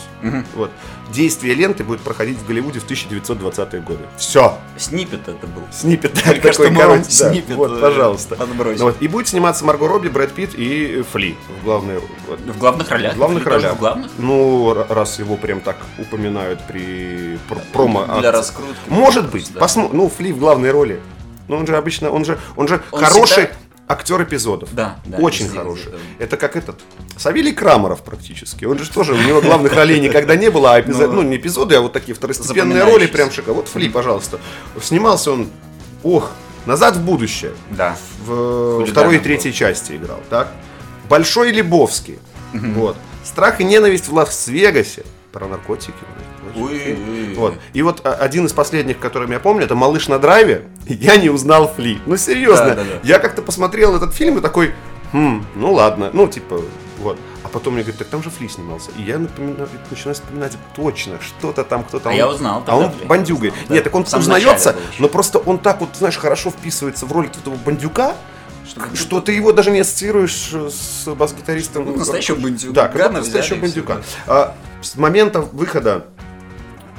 Вот. 0.54 0.70
Действие 1.12 1.54
ленты 1.54 1.84
будет 1.84 2.00
проходить 2.00 2.38
в 2.38 2.46
Голливуде 2.46 2.80
в 2.80 2.86
1920-е 2.90 3.80
годы. 3.82 4.00
Все. 4.16 4.58
снипет 4.76 5.28
это 5.28 5.46
был. 5.46 5.62
Снипет 5.72 6.14
да, 6.14 6.32
Только 6.32 6.50
такой 6.50 6.66
вам 6.70 6.76
короче, 6.76 7.02
да. 7.20 7.30
снипет, 7.30 7.56
Вот, 7.56 7.78
э, 7.78 7.80
пожалуйста. 7.80 8.36
подбросим. 8.36 8.78
Ну 8.78 8.84
вот, 8.86 8.96
И 9.00 9.06
будет 9.08 9.28
сниматься 9.28 9.64
Марго 9.64 9.86
Робби, 9.88 10.08
Брэд 10.08 10.32
Питт 10.32 10.54
и 10.54 11.04
Фли 11.12 11.36
в 11.60 11.64
главной 11.64 12.00
вот, 12.28 12.40
В 12.40 12.58
главных 12.58 12.90
ролях. 12.90 13.14
в 13.14 13.16
главных 13.16 13.44
тоже 13.44 13.56
ролях. 13.56 13.74
В 13.76 13.78
главных? 13.78 14.10
Ну, 14.18 14.84
раз 14.88 15.18
его 15.18 15.36
прям 15.36 15.60
так 15.60 15.76
упоминают 15.98 16.60
при 16.66 17.38
пр- 17.48 17.60
промо. 17.72 18.06
Для 18.20 18.32
раскрутки. 18.32 18.74
Может 18.88 19.30
быть. 19.30 19.52
Да. 19.52 19.60
Посмо- 19.60 19.90
Ну, 19.92 20.08
Фли 20.08 20.32
в 20.32 20.38
главной 20.38 20.70
роли. 20.72 21.00
Ну, 21.48 21.56
он 21.56 21.66
же 21.66 21.76
обычно, 21.76 22.10
он 22.10 22.24
же, 22.24 22.38
он 22.56 22.68
же 22.68 22.82
Он 22.90 23.04
хороший 23.04 23.44
всегда- 23.44 23.50
актер 23.86 24.22
эпизодов. 24.22 24.74
Да, 24.74 24.96
да, 25.04 25.18
Очень 25.18 25.48
хороший. 25.48 25.84
везде, 25.92 25.98
Это 26.18 26.36
как 26.36 26.56
этот. 26.56 26.80
Савелий 27.18 27.52
Крамаров 27.52 28.02
практически. 28.02 28.64
Он 28.64 28.78
же 28.78 28.90
тоже, 28.90 29.12
у 29.12 29.18
него 29.18 29.40
главных 29.42 29.74
ролей 29.74 30.00
никогда 30.00 30.36
не 30.36 30.50
было, 30.50 30.74
а 30.74 30.80
эпизод, 30.80 31.10
Ну, 31.10 31.16
ну, 31.16 31.28
не 31.28 31.36
эпизоды, 31.36 31.74
а 31.76 31.80
вот 31.80 31.92
такие 31.92 32.14
второстепенные 32.14 32.84
роли 32.84 33.06
прям 33.06 33.30
шика. 33.30 33.52
Вот 33.52 33.68
Фли, 33.68 33.88
пожалуйста. 33.88 34.38
Снимался 34.80 35.32
он, 35.32 35.48
ох, 36.02 36.30
назад 36.66 36.96
в 36.96 37.04
будущее. 37.04 37.52
Да. 37.70 37.96
В 38.24 38.86
второй 38.86 39.16
и 39.16 39.18
третьей 39.18 39.52
части 39.52 39.92
играл, 39.96 40.20
так? 40.30 40.48
Большой 41.10 41.50
Лебовский. 41.52 42.18
Вот. 42.54 42.96
Страх 43.22 43.60
и 43.60 43.64
ненависть 43.64 44.08
в 44.08 44.14
Лас-Вегасе. 44.14 45.04
Про 45.32 45.46
наркотики. 45.46 45.92
Вот. 46.54 47.54
И 47.72 47.82
вот 47.82 48.00
а, 48.04 48.12
один 48.14 48.46
из 48.46 48.52
последних, 48.52 48.98
которым 48.98 49.30
я 49.32 49.40
помню, 49.40 49.64
это 49.64 49.74
«Малыш 49.74 50.08
на 50.08 50.18
драйве». 50.18 50.66
Я 50.86 51.16
не 51.16 51.30
узнал 51.30 51.72
Фли. 51.74 51.98
Ну, 52.06 52.16
серьезно. 52.16 52.66
Да, 52.70 52.74
да, 52.76 52.84
да. 52.84 52.90
Я 53.02 53.18
как-то 53.18 53.42
посмотрел 53.42 53.96
этот 53.96 54.14
фильм 54.14 54.38
и 54.38 54.40
такой, 54.40 54.74
хм, 55.12 55.44
ну 55.56 55.72
ладно. 55.72 56.10
Ну, 56.12 56.28
типа, 56.28 56.60
вот. 56.98 57.18
А 57.42 57.48
потом 57.48 57.74
мне 57.74 57.82
говорят, 57.82 57.98
так 57.98 58.08
там 58.08 58.22
же 58.22 58.30
Фли 58.30 58.48
снимался. 58.48 58.90
И 58.96 59.02
я 59.02 59.18
напоминаю- 59.18 59.68
начинаю 59.90 60.14
вспоминать 60.14 60.56
точно, 60.76 61.18
что-то 61.20 61.64
там, 61.64 61.84
кто-то. 61.84 62.10
А 62.10 62.12
я 62.12 62.28
узнал 62.28 62.62
А 62.66 62.76
он 62.76 62.90
Фли. 62.92 63.04
бандюгой. 63.06 63.48
Узнал, 63.50 63.64
да. 63.68 63.74
Нет, 63.74 63.84
так 63.84 63.94
он 63.94 64.04
В 64.04 64.08
самом 64.08 64.22
узнается, 64.22 64.76
но 64.98 65.08
просто 65.08 65.38
он 65.38 65.58
так 65.58 65.80
вот, 65.80 65.90
знаешь, 65.98 66.16
хорошо 66.16 66.50
вписывается 66.50 67.04
в 67.06 67.12
роль 67.12 67.26
этого 67.26 67.56
бандюка, 67.56 68.14
Что- 68.66 68.96
что 68.96 69.20
ты 69.20 69.32
его 69.32 69.52
даже 69.52 69.70
не 69.70 69.80
ассоциируешь 69.80 70.52
с 70.52 71.06
бас-гитаристом. 71.14 71.84
Ну, 71.84 71.96
настоящего 71.96 72.36
бандюка 72.36 72.72
Да, 72.74 72.88
как 72.88 73.12
настоящего 73.12 73.58
бандюка. 73.58 73.98
А, 74.26 74.54
с 74.80 74.96
момента 74.96 75.40
выхода 75.42 76.06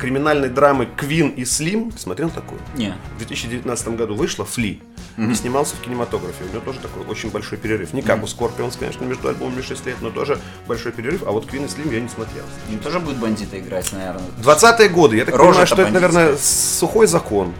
криминальной 0.05 0.49
драмы 0.49 0.87
Queen 0.95 1.29
и 1.29 1.45
Slim, 1.45 1.91
смотрел 1.97 2.29
такую? 2.29 2.61
Не. 2.75 2.95
В 3.15 3.17
2019 3.17 3.87
году 3.89 4.13
вышла 4.13 4.45
Flea 4.45 4.79
и 5.17 5.33
снимался 5.33 5.75
в 5.77 5.79
кинематографе. 5.81 6.43
У 6.43 6.49
него 6.49 6.59
тоже 6.59 6.79
такой 6.79 7.03
очень 7.07 7.31
большой 7.31 7.57
перерыв. 7.57 7.91
Не 7.93 8.03
как 8.03 8.23
у 8.23 8.27
Скорпионс, 8.27 8.75
конечно, 8.75 9.03
между 9.03 9.29
альбомами 9.29 9.61
6 9.61 9.85
лет, 9.87 9.95
но 10.01 10.11
тоже 10.11 10.37
большой 10.67 10.91
перерыв. 10.91 11.23
А 11.25 11.31
вот 11.31 11.47
Queen 11.47 11.65
и 11.65 11.67
Slim 11.69 11.91
я 11.91 12.01
не 12.01 12.09
смотрел. 12.09 12.43
Им 12.69 12.77
тоже 12.79 12.99
будет 12.99 13.17
бандиты 13.17 13.57
играть, 13.59 13.91
наверное. 13.93 14.21
20-е 14.43 14.89
годы, 14.89 15.15
я 15.17 15.25
так 15.25 15.35
Рожа-то 15.35 15.47
понимаю, 15.47 15.65
что 15.65 15.75
это, 15.75 15.91
бандитская. 15.91 16.11
наверное, 16.11 16.37
сухой 16.37 17.07
закон. 17.07 17.53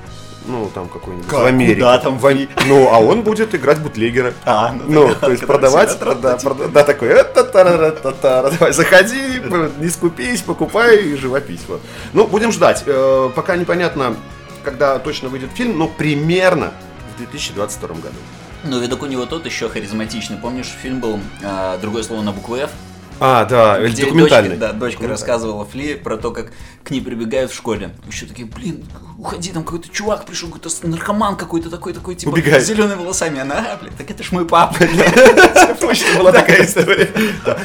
Ну, 0.47 0.69
там 0.73 0.88
какой-нибудь 0.89 1.27
Как? 1.27 1.39
в 1.41 1.45
Америке. 1.45 1.75
Куда 1.81 1.97
там 1.99 2.17
В 2.19 2.47
Ну, 2.67 2.89
а 2.91 2.99
он 2.99 3.21
будет 3.23 3.53
играть 3.55 3.79
бутлегера. 3.79 4.34
А, 4.45 4.71
ну 4.73 4.84
Ну, 4.88 5.08
тогда- 5.10 5.19
то 5.27 5.31
есть 5.31 5.45
продавать, 5.45 5.97
да, 5.99 6.38
прода- 6.38 6.67
да, 6.67 6.84
такой, 6.84 7.10
«Э-та-та-ра-та-та-ра». 7.10 8.51
давай, 8.51 8.73
заходи, 8.73 9.41
не 9.79 9.89
скупись, 9.89 10.41
покупай 10.41 10.97
и 10.97 11.15
живопись. 11.15 11.62
Вот. 11.67 11.81
Ну, 12.13 12.27
будем 12.27 12.51
ждать. 12.51 12.84
Э, 12.86 13.29
Пока 13.36 13.55
непонятно, 13.55 14.15
когда 14.63 14.99
точно 14.99 15.29
выйдет 15.29 15.49
фильм, 15.53 15.77
но 15.77 15.88
примерно 15.88 16.71
в 17.15 17.17
2022 17.17 17.95
году. 17.95 18.15
Ну, 18.63 18.79
видок 18.79 19.03
у 19.03 19.05
него 19.05 19.25
тот 19.25 19.45
еще 19.45 19.69
харизматичный. 19.69 20.38
Помнишь, 20.38 20.73
фильм 20.81 20.99
был 20.99 21.19
а, 21.43 21.77
«Другое 21.77 22.03
слово 22.03 22.21
на 22.23 22.31
букву 22.31 22.55
F»? 22.55 22.71
А, 23.19 23.45
да, 23.45 23.80
Где 23.80 24.04
документальный. 24.06 24.58
Дочка, 24.58 24.73
да, 24.73 24.80
дочка 24.80 25.08
рассказывала 25.08 25.65
Фли 25.65 25.95
про 25.95 26.17
то, 26.17 26.32
как 26.32 26.51
к 26.84 26.91
ней 26.91 27.01
прибегают 27.01 27.51
в 27.51 27.56
школе. 27.56 27.91
Еще 28.08 28.25
такие, 28.25 28.45
блин, 28.47 28.86
уходи, 29.17 29.51
там 29.51 29.63
какой-то 29.63 29.89
чувак 29.89 30.25
пришел, 30.25 30.49
какой-то 30.49 30.69
наркоман 30.88 31.38
какой-то 31.38 31.69
такой, 31.69 31.93
такой, 31.93 32.15
типа, 32.15 32.32
Убегает. 32.32 32.63
с 32.63 32.67
зелеными 32.67 32.99
волосами. 32.99 33.39
Она, 33.39 33.56
а, 33.73 33.78
блин, 33.78 33.93
так 33.97 34.10
это 34.12 34.21
ж 34.21 34.32
мой 34.32 34.45
папа. 34.45 34.75
Точно 35.80 36.19
была 36.19 36.32
такая 36.32 36.65
история. 36.65 37.10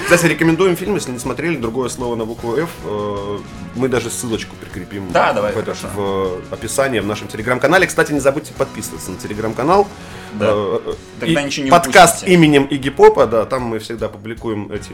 Кстати, 0.04 0.26
рекомендуем 0.26 0.76
фильм, 0.76 0.94
если 0.94 1.10
не 1.10 1.18
смотрели, 1.18 1.56
другое 1.56 1.88
слово 1.88 2.14
на 2.14 2.24
букву 2.24 2.56
F. 2.56 2.70
э, 2.84 3.38
Мы 3.74 3.88
даже 3.88 4.10
ссылочку 4.10 4.54
прикрепим 4.56 5.10
Да, 5.10 5.32
давай, 5.32 5.52
в, 5.52 5.64
в 5.94 6.52
описании 6.52 7.00
в 7.00 7.06
нашем 7.06 7.28
телеграм-канале. 7.28 7.86
Кстати, 7.86 8.12
не 8.12 8.20
забудьте 8.20 8.52
подписываться 8.52 9.10
на 9.10 9.16
телеграм-канал. 9.16 9.88
Да. 10.34 10.46
Э, 10.50 10.94
Тогда 11.18 11.40
и 11.40 11.44
ничего 11.44 11.64
не 11.64 11.70
Подкаст 11.70 12.14
упустите. 12.16 12.32
именем 12.34 12.64
Игги 12.64 12.90
Попа, 12.90 13.26
да, 13.26 13.44
там 13.46 13.62
мы 13.62 13.78
всегда 13.78 14.08
публикуем 14.08 14.70
эти. 14.72 14.92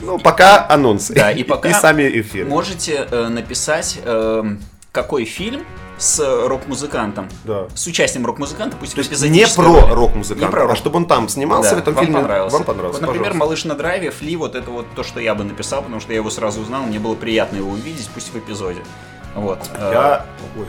Ну, 0.00 0.18
пока 0.18 0.66
анонсы. 0.68 1.12
Да, 1.14 1.32
и 1.32 1.42
пока 1.42 1.68
И 1.70 1.72
сами 1.72 2.02
эфиры. 2.20 2.48
Можете 2.48 3.06
э, 3.10 3.28
написать, 3.28 3.98
э, 4.04 4.44
какой 4.92 5.24
фильм 5.24 5.64
с 5.98 6.20
рок-музыкантом, 6.46 7.28
Да. 7.42 7.66
с 7.74 7.84
участием 7.88 8.24
рок-музыканта, 8.24 8.76
пусть 8.76 8.94
То 8.94 9.00
есть 9.00 9.20
не 9.28 9.46
про 9.48 9.94
рок-музыканта, 9.94 10.70
а 10.70 10.76
чтобы 10.76 10.98
он 10.98 11.06
там 11.06 11.28
снимался 11.28 11.70
Да, 11.70 11.76
в 11.76 11.78
этом 11.80 11.94
вам 11.94 12.04
фильме. 12.04 12.20
понравился. 12.20 12.56
Вам 12.56 12.64
понравился, 12.64 13.00
Вот, 13.00 13.06
например, 13.08 13.32
пожалуйста. 13.32 13.44
«Малыш 13.46 13.64
на 13.64 13.74
драйве», 13.74 14.10
Фли, 14.12 14.36
вот 14.36 14.54
это 14.54 14.70
вот 14.70 14.86
то, 14.94 15.02
что 15.02 15.18
я 15.18 15.34
бы 15.34 15.42
написал, 15.42 15.82
потому 15.82 16.00
что 16.00 16.12
я 16.12 16.18
его 16.18 16.30
сразу 16.30 16.60
узнал, 16.60 16.84
мне 16.84 17.00
было 17.00 17.16
приятно 17.16 17.56
его 17.56 17.70
увидеть, 17.70 18.08
пусть 18.14 18.32
в 18.32 18.38
эпизоде. 18.38 18.80
Вот. 19.34 19.58
Э, 19.74 19.90
Я... 19.92 20.26
Ой? 20.56 20.66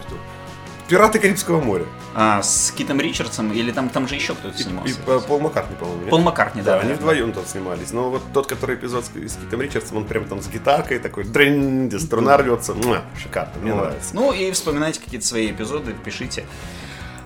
Пираты 0.90 1.20
Карибского 1.20 1.62
моря. 1.62 1.86
а, 2.16 2.42
с 2.42 2.72
Китом 2.76 3.00
Ричардсом, 3.00 3.54
или 3.54 3.72
там, 3.72 3.90
там 3.90 4.08
же 4.08 4.16
еще 4.16 4.34
кто-то 4.34 4.58
И, 4.58 4.64
снимался? 4.64 4.96
и, 4.96 4.98
э, 5.10 5.20
Пол 5.28 5.40
Маккартни, 5.40 5.76
по-моему. 5.76 6.08
Пол 6.10 6.20
Маккартни, 6.20 6.62
да. 6.64 6.78
Да, 6.78 6.80
они 6.82 6.94
вдвоем 6.94 7.32
там 7.32 7.46
снимались. 7.46 7.92
Но 7.92 8.10
вот 8.10 8.24
тот, 8.34 8.48
который 8.48 8.76
эпизод 8.76 9.06
с, 9.06 9.10
с 9.10 9.36
Китом 9.36 9.62
Ричардсом, 9.62 9.98
он 9.98 10.06
прям 10.06 10.26
там 10.26 10.42
с 10.42 10.48
гитаркой 10.48 10.98
такой, 11.00 11.24
дрынь, 11.24 11.92
струна 12.00 12.36
рвется. 12.38 12.76
Шикарно, 13.22 13.54
мне 13.62 13.74
нравится. 13.74 14.10
Ну 14.14 14.34
и 14.34 14.52
вспоминайте 14.52 15.00
какие-то 15.00 15.26
свои 15.26 15.52
эпизоды, 15.52 15.94
пишите. 15.94 16.46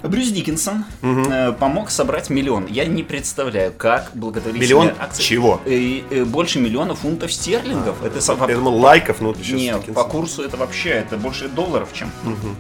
Брюс 0.04 0.28
Диккенсон 0.30 0.84
э, 1.02 1.54
помог 1.54 1.90
собрать 1.90 2.30
миллион. 2.30 2.68
Я 2.68 2.86
не 2.86 3.04
представляю, 3.04 3.72
как 3.72 4.12
благотворительная 4.14 4.84
Миллион 4.84 4.98
акция... 5.00 5.24
чего? 5.24 5.62
Э, 5.66 6.02
э, 6.10 6.26
больше 6.26 6.60
миллиона 6.60 6.94
фунтов 6.94 7.32
стерлингов. 7.32 8.04
это 8.04 8.20
со- 8.22 8.38
Я 8.48 8.56
думал, 8.56 8.78
лайков, 8.78 9.22
но 9.22 9.34
сейчас... 9.34 9.52
Не, 9.52 9.78
по 9.94 10.04
курсу 10.04 10.44
это 10.44 10.58
вообще, 10.58 10.90
это 10.90 11.18
больше 11.18 11.48
долларов, 11.48 11.90
чем. 11.94 12.12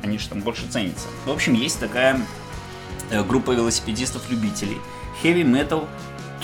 Они 0.03 0.17
же 0.17 0.29
там 0.29 0.39
больше 0.41 0.63
ценятся. 0.69 1.07
В 1.25 1.31
общем, 1.31 1.53
есть 1.53 1.79
такая 1.79 2.19
э, 3.09 3.23
группа 3.23 3.51
велосипедистов-любителей. 3.51 4.77
Heavy 5.21 5.43
Metal 5.43 5.85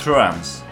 Trans. 0.04 0.64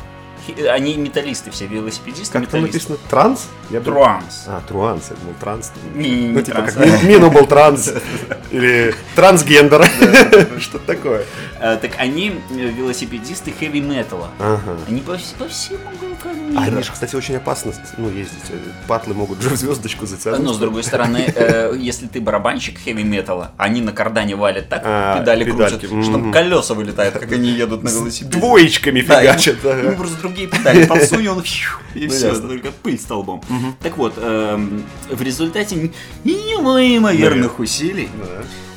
Они 0.69 0.95
металлисты 0.95 1.51
все, 1.51 1.67
велосипедисты, 1.67 2.39
Как 2.39 2.47
там 2.49 2.61
написано? 2.61 2.97
Транс? 3.09 3.47
Я 3.69 3.81
Транс. 3.81 4.45
А, 4.47 4.61
труанс, 4.67 5.05
я 5.09 5.15
думал, 5.17 5.33
транс. 5.39 5.71
Не, 5.95 6.09
не, 6.09 6.27
Ну, 6.29 6.41
типа, 6.41 6.57
транс. 6.61 6.73
как 6.73 7.03
ми- 7.03 7.09
Мину 7.09 7.29
был 7.31 7.45
транс. 7.45 7.91
Или 8.51 8.95
трансгендер. 9.15 9.85
Что 10.59 10.79
такое? 10.79 11.25
Э, 11.59 11.77
Так 11.81 11.91
они 11.97 12.39
э, 12.51 12.53
велосипедисты 12.53 13.51
хэви 13.51 13.81
металла. 13.81 14.29
Ага. 14.39 14.77
Они 14.87 15.01
по, 15.01 15.11
вс- 15.11 15.35
по 15.37 15.47
всем 15.49 15.77
уголкам 15.93 16.31
А 16.31 16.61
мира. 16.61 16.61
они 16.75 16.83
же, 16.83 16.91
кстати, 16.91 17.15
очень 17.15 17.35
опасно 17.35 17.73
ну, 17.97 18.09
ездить. 18.09 18.39
Патлы 18.87 19.13
могут 19.13 19.41
же 19.41 19.49
в 19.49 19.55
звездочку 19.57 20.05
затянуть. 20.05 20.39
Но 20.41 20.53
с 20.53 20.57
другой 20.57 20.83
стороны, 20.83 21.17
э, 21.35 21.73
если 21.77 22.07
ты 22.07 22.21
барабанщик 22.21 22.79
хэви 22.81 23.03
металла, 23.03 23.51
они 23.57 23.81
на 23.81 23.91
кардане 23.91 24.35
валят 24.35 24.69
так, 24.69 24.81
А, 24.85 25.19
педали 25.19 25.43
крутят, 25.43 25.83
что 25.83 26.11
там 26.13 26.31
колеса 26.31 26.73
вылетают, 26.73 27.15
как 27.17 27.31
они 27.33 27.49
едут 27.49 27.83
на 27.83 27.89
велосипеде. 27.89 28.37
Двоечками 28.39 29.01
фигачат. 29.01 29.63
ему 29.63 29.95
просто 29.97 30.17
другие 30.37 30.47
педали 30.47 30.85
фью, 31.43 31.69
и 31.95 32.07
Ну, 32.07 32.13
все, 32.13 32.39
только 32.39 32.71
пыль 32.71 32.99
столбом. 32.99 33.41
Так 33.81 33.97
вот, 33.97 34.13
эм, 34.17 34.83
в 35.09 35.21
результате 35.21 35.91
неимоверных 36.23 37.59
усилий. 37.59 38.09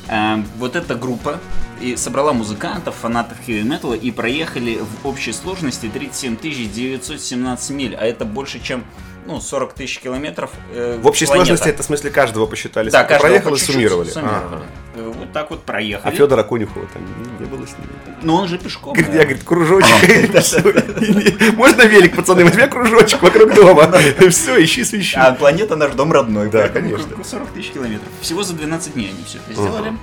Эм, 0.07 0.45
вот 0.57 0.75
эта 0.75 0.95
группа 0.95 1.39
и 1.79 1.95
собрала 1.95 2.33
музыкантов, 2.33 2.95
фанатов 2.95 3.37
хэви 3.45 3.63
металла 3.63 3.93
и 3.93 4.11
проехали 4.11 4.79
в 4.79 5.07
общей 5.07 5.31
сложности 5.31 5.89
37 5.91 6.37
917 6.37 7.69
миль, 7.71 7.95
а 7.95 8.05
это 8.05 8.25
больше, 8.25 8.59
чем 8.61 8.83
ну, 9.25 9.39
40 9.39 9.73
тысяч 9.73 9.99
километров. 9.99 10.51
э, 10.73 10.99
В 11.01 11.07
общей 11.07 11.25
планета. 11.25 11.45
сложности 11.47 11.69
это 11.69 11.83
в 11.83 11.85
смысле 11.85 12.09
каждого 12.09 12.45
посчитали. 12.47 12.89
да, 12.89 13.03
каждого 13.03 13.29
проехал 13.29 13.51
по 13.51 13.55
и 13.55 13.59
суммировали. 13.59 14.09
суммировали. 14.09 14.45
Ага. 14.45 14.61
Э, 14.95 15.11
Вот 15.15 15.31
так 15.31 15.49
вот 15.51 15.59
А 15.63 15.67
проехали. 15.67 16.15
Федора 16.15 16.43
Конюхова 16.43 16.85
там 16.93 17.03
не 17.39 17.45
было 17.45 17.65
с 17.65 17.69
ним. 17.69 17.87
Но 18.23 18.37
он 18.37 18.47
же 18.47 18.57
пешком. 18.57 18.93
Говорит, 18.93 19.11
да. 19.11 19.17
я, 19.19 19.23
говорит, 19.25 19.43
кружочек. 19.43 19.91
Можно 21.55 21.83
велик, 21.83 22.15
пацаны, 22.15 22.43
возьми 22.43 22.67
кружочек 22.67 23.21
вокруг 23.21 23.53
дома. 23.53 23.91
Все, 24.29 24.63
ищи 24.63 24.83
свищи. 24.83 25.17
А 25.17 25.33
планета 25.33 25.75
наш 25.75 25.91
дом 25.93 26.11
родной. 26.11 26.49
Да, 26.49 26.69
конечно. 26.69 27.23
40 27.23 27.49
тысяч 27.49 27.71
километров. 27.71 28.09
Всего 28.21 28.43
за 28.43 28.53
12 28.53 28.93
дней 28.93 29.09
они 29.09 29.23
все 29.23 29.37
это 29.39 29.53
сделали. 29.53 29.93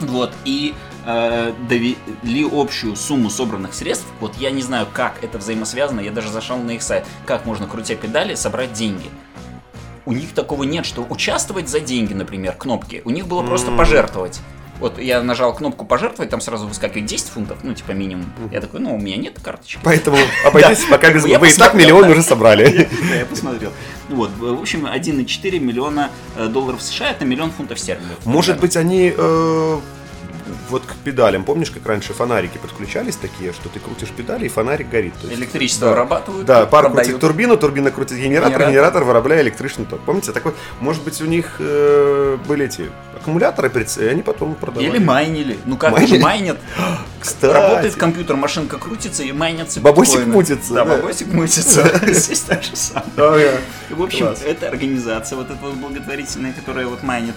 Вот, 0.00 0.32
и 0.44 0.74
э, 1.04 1.52
довели 1.68 2.48
общую 2.50 2.96
сумму 2.96 3.30
собранных 3.30 3.74
средств. 3.74 4.06
Вот 4.20 4.36
я 4.36 4.50
не 4.50 4.62
знаю, 4.62 4.86
как 4.92 5.22
это 5.22 5.38
взаимосвязано, 5.38 6.00
я 6.00 6.10
даже 6.10 6.30
зашел 6.30 6.58
на 6.58 6.72
их 6.72 6.82
сайт. 6.82 7.04
Как 7.26 7.46
можно, 7.46 7.66
крутя 7.66 7.94
педали, 7.94 8.34
собрать 8.34 8.72
деньги? 8.72 9.10
У 10.06 10.12
них 10.12 10.34
такого 10.34 10.64
нет, 10.64 10.84
что 10.84 11.06
участвовать 11.08 11.68
за 11.68 11.80
деньги, 11.80 12.12
например, 12.12 12.54
кнопки. 12.54 13.00
У 13.04 13.10
них 13.10 13.26
было 13.26 13.42
просто 13.42 13.70
пожертвовать. 13.70 14.40
Вот 14.80 14.98
я 14.98 15.22
нажал 15.22 15.54
кнопку 15.54 15.84
пожертвовать, 15.84 16.30
там 16.30 16.40
сразу 16.40 16.66
выскакивает 16.66 17.06
10 17.06 17.28
фунтов, 17.28 17.58
ну, 17.62 17.74
типа 17.74 17.92
минимум. 17.92 18.26
Я 18.50 18.60
такой, 18.60 18.80
ну, 18.80 18.94
у 18.94 18.98
меня 18.98 19.16
нет 19.16 19.38
карточки. 19.40 19.78
Поэтому 19.84 20.18
обойдитесь 20.44 20.84
пока 20.86 21.12
без... 21.12 21.22
Вы 21.22 21.48
и 21.48 21.52
так 21.52 21.74
миллион 21.74 22.10
уже 22.10 22.22
собрали. 22.22 22.88
Да, 23.08 23.14
я 23.16 23.26
посмотрел. 23.26 23.70
Вот, 24.08 24.30
в 24.38 24.60
общем, 24.60 24.86
1,4 24.86 25.58
миллиона 25.58 26.10
э, 26.36 26.46
долларов 26.48 26.82
США 26.82 27.10
это 27.10 27.24
миллион 27.24 27.50
фунтов 27.50 27.78
стерлингов. 27.78 28.24
Может 28.24 28.60
быть, 28.60 28.76
они 28.76 29.12
э, 29.16 29.80
вот 30.74 30.84
к 30.86 30.94
педалям, 31.04 31.44
помнишь, 31.44 31.70
как 31.70 31.86
раньше 31.86 32.12
фонарики 32.14 32.58
подключались 32.58 33.14
такие, 33.16 33.52
что 33.52 33.68
ты 33.68 33.78
крутишь 33.78 34.08
педали 34.08 34.46
и 34.46 34.48
фонарик 34.48 34.88
горит. 34.90 35.14
То 35.20 35.28
есть- 35.28 35.38
Электричество 35.40 35.86
Да. 35.88 35.92
вырабатывают. 35.94 36.46
Да, 36.46 36.66
пар 36.66 36.86
продают. 36.86 37.06
крутит 37.06 37.20
турбину, 37.20 37.56
турбина 37.56 37.90
крутит 37.92 38.18
генератор, 38.18 38.50
Генератор. 38.50 38.70
генератор, 38.72 39.04
вырабатывает 39.04 39.42
электричный 39.46 39.84
ток. 39.84 40.00
Помните, 40.00 40.32
такой, 40.32 40.52
может 40.80 41.02
быть, 41.04 41.20
у 41.22 41.26
них 41.26 41.56
э, 41.60 42.38
были 42.48 42.64
эти 42.66 42.90
аккумуляторы, 43.16 43.70
и 44.00 44.04
они 44.06 44.22
потом 44.22 44.54
продавали. 44.56 44.88
Или 44.90 44.98
майнили. 44.98 45.58
Ну 45.64 45.76
как 45.76 45.92
Майнили? 45.92 46.16
же 46.16 46.22
майнят? 46.22 46.58
Кстати. 47.20 47.52
Работает 47.52 47.94
компьютер, 47.94 48.36
машинка 48.36 48.76
крутится 48.78 49.22
и 49.22 49.32
майнятся 49.32 49.80
Бабосик 49.80 50.26
мутится, 50.26 50.74
Да, 50.74 50.84
да. 50.84 50.96
бабосик 50.96 51.28
мутится. 51.32 51.88
Здесь 52.06 52.40
так 52.40 52.62
же 52.64 52.74
самое. 52.74 53.60
В 53.90 54.02
общем, 54.02 54.26
эта 54.44 54.68
организация, 54.68 55.36
вот 55.36 55.46
эта 55.50 55.58
вот 55.62 55.74
благотворительная, 55.74 56.52
которая 56.52 56.86
вот 56.86 57.02
майнит, 57.02 57.34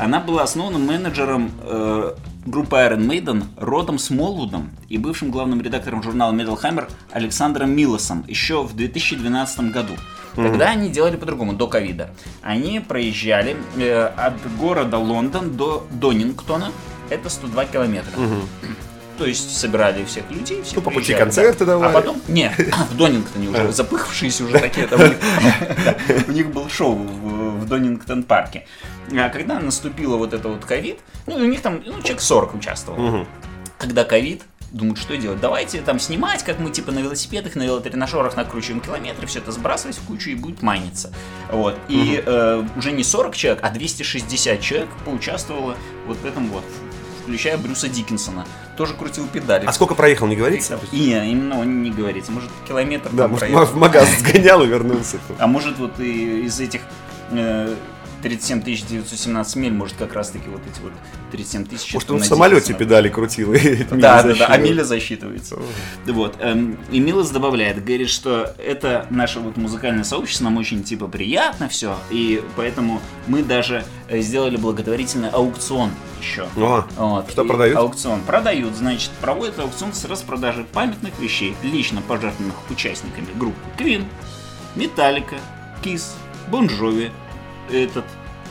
она 0.00 0.20
была 0.20 0.42
основана 0.44 0.78
менеджером 0.78 1.50
э, 1.62 2.12
группы 2.46 2.76
Iron 2.76 3.06
Maiden 3.06 3.44
Родом 3.56 3.98
Смолвудом 3.98 4.70
и 4.88 4.98
бывшим 4.98 5.30
главным 5.30 5.60
редактором 5.60 6.02
журнала 6.02 6.32
Metal 6.32 6.58
Hammer 6.60 6.90
Александром 7.12 7.70
Милосом 7.70 8.24
еще 8.26 8.62
в 8.62 8.74
2012 8.74 9.60
году. 9.72 9.94
Тогда 10.36 10.70
они 10.70 10.88
делали 10.88 11.16
по-другому, 11.16 11.52
до 11.54 11.66
ковида. 11.66 12.10
Они 12.42 12.80
проезжали 12.80 13.56
э, 13.76 14.04
от 14.16 14.34
города 14.58 14.96
Лондон 14.96 15.56
до 15.56 15.86
Донингтона, 15.90 16.70
это 17.10 17.28
102 17.28 17.64
километра. 17.66 18.12
То 19.18 19.26
есть 19.26 19.54
собирали 19.54 20.02
всех 20.06 20.30
людей, 20.30 20.62
все 20.62 20.76
Ну, 20.76 20.80
по 20.80 20.90
пути 20.90 21.12
концерты 21.12 21.66
да. 21.66 21.72
давали. 21.72 21.90
А 21.90 21.92
потом, 21.92 22.16
не, 22.26 22.50
в 22.90 22.96
Донингтоне 22.96 23.50
уже, 23.50 23.70
запыхавшиеся 23.72 24.44
уже 24.44 24.58
такие 24.58 24.86
там. 24.86 24.98
у 26.28 26.32
них- 26.32 26.46
был 26.54 26.70
шоу 26.70 26.94
в 26.94 27.40
в 27.60 27.66
Донингтон 27.66 28.22
парке. 28.22 28.64
А 29.12 29.28
когда 29.28 29.58
наступила 29.58 30.16
вот 30.16 30.32
это 30.32 30.48
вот 30.48 30.64
ковид, 30.64 30.98
ну, 31.26 31.36
у 31.36 31.44
них 31.44 31.60
там, 31.62 31.82
ну, 31.84 32.00
человек 32.02 32.20
40 32.20 32.54
участвовал. 32.54 33.26
Когда 33.78 34.04
ковид, 34.04 34.42
думают, 34.72 34.98
что 34.98 35.16
делать? 35.16 35.40
Давайте 35.40 35.80
там 35.80 35.98
снимать, 35.98 36.44
как 36.44 36.58
мы 36.58 36.70
типа 36.70 36.92
на 36.92 37.00
велосипедах, 37.00 37.56
на 37.56 37.62
велотренажерах 37.64 38.36
накручиваем 38.36 38.80
километры, 38.80 39.26
все 39.26 39.40
это 39.40 39.52
сбрасывать 39.52 39.96
в 39.96 40.02
кучу 40.06 40.30
и 40.30 40.34
будет 40.34 40.62
майниться. 40.62 41.12
Вот. 41.50 41.76
И 41.88 42.22
э, 42.24 42.64
уже 42.76 42.92
не 42.92 43.02
40 43.02 43.34
человек, 43.36 43.60
а 43.64 43.70
260 43.70 44.60
человек 44.60 44.88
поучаствовало 45.04 45.76
вот 46.06 46.18
в 46.18 46.24
этом 46.24 46.48
вот, 46.48 46.64
включая 47.22 47.58
Брюса 47.58 47.88
Диккенсона. 47.88 48.46
Тоже 48.76 48.94
крутил 48.94 49.26
педали. 49.26 49.66
А 49.66 49.72
сколько 49.72 49.94
проехал, 49.94 50.26
не 50.26 50.36
говорится? 50.36 50.78
Не, 50.92 51.30
именно 51.30 51.58
он 51.58 51.82
не 51.82 51.90
говорится. 51.90 52.32
Может, 52.32 52.50
километр 52.66 53.10
Да, 53.12 53.28
может, 53.28 53.40
проехал. 53.40 53.66
в 53.66 53.76
магаз 53.76 54.08
сгонял 54.20 54.62
и 54.62 54.66
вернулся. 54.66 55.18
А 55.38 55.46
может, 55.46 55.78
вот 55.78 55.98
и 56.00 56.44
из 56.46 56.60
этих 56.60 56.80
э, 57.30 57.74
37 58.22 58.62
917 58.62 59.56
миль, 59.56 59.72
может, 59.72 59.96
как 59.96 60.12
раз-таки 60.14 60.48
вот 60.48 60.60
эти 60.70 60.80
вот 60.82 60.92
37 61.32 61.66
тысяч... 61.66 61.94
Может, 61.94 62.10
он 62.10 62.18
в 62.20 62.24
самолете 62.24 62.74
педали 62.74 63.08
крутил. 63.08 63.52
и 63.54 63.84
Да, 63.90 64.22
да, 64.22 64.34
да, 64.34 64.46
а 64.46 64.56
миля 64.58 64.84
засчитывается. 64.84 65.58
Вот. 66.06 66.36
эм, 66.40 66.78
И 66.90 67.00
Милос 67.00 67.30
добавляет, 67.30 67.84
говорит, 67.84 68.10
что 68.10 68.54
это 68.58 69.06
наше 69.10 69.40
вот 69.40 69.56
музыкальное 69.56 70.04
сообщество, 70.04 70.44
нам 70.44 70.56
очень 70.56 70.82
типа 70.82 71.06
приятно 71.08 71.68
все, 71.68 71.96
и 72.10 72.42
поэтому 72.56 73.00
мы 73.26 73.42
даже 73.42 73.84
э, 74.08 74.20
сделали 74.20 74.56
благотворительный 74.56 75.30
аукцион 75.30 75.90
еще. 76.20 76.46
О, 76.56 76.84
Вот. 76.96 77.30
что 77.30 77.42
И 77.44 77.48
продают? 77.48 77.78
Аукцион. 77.78 78.20
Продают, 78.22 78.74
значит, 78.74 79.10
проводят 79.20 79.58
аукцион 79.58 79.92
с 79.92 80.04
распродажей 80.04 80.64
памятных 80.64 81.18
вещей, 81.18 81.54
лично 81.62 82.02
пожертвованных 82.02 82.56
участниками 82.70 83.28
группы 83.36 83.58
Queen, 83.78 84.04
Metallica, 84.76 85.38
Kiss, 85.82 86.12
Bon 86.50 86.68
Jovi, 86.68 87.10
этот, 87.72 88.04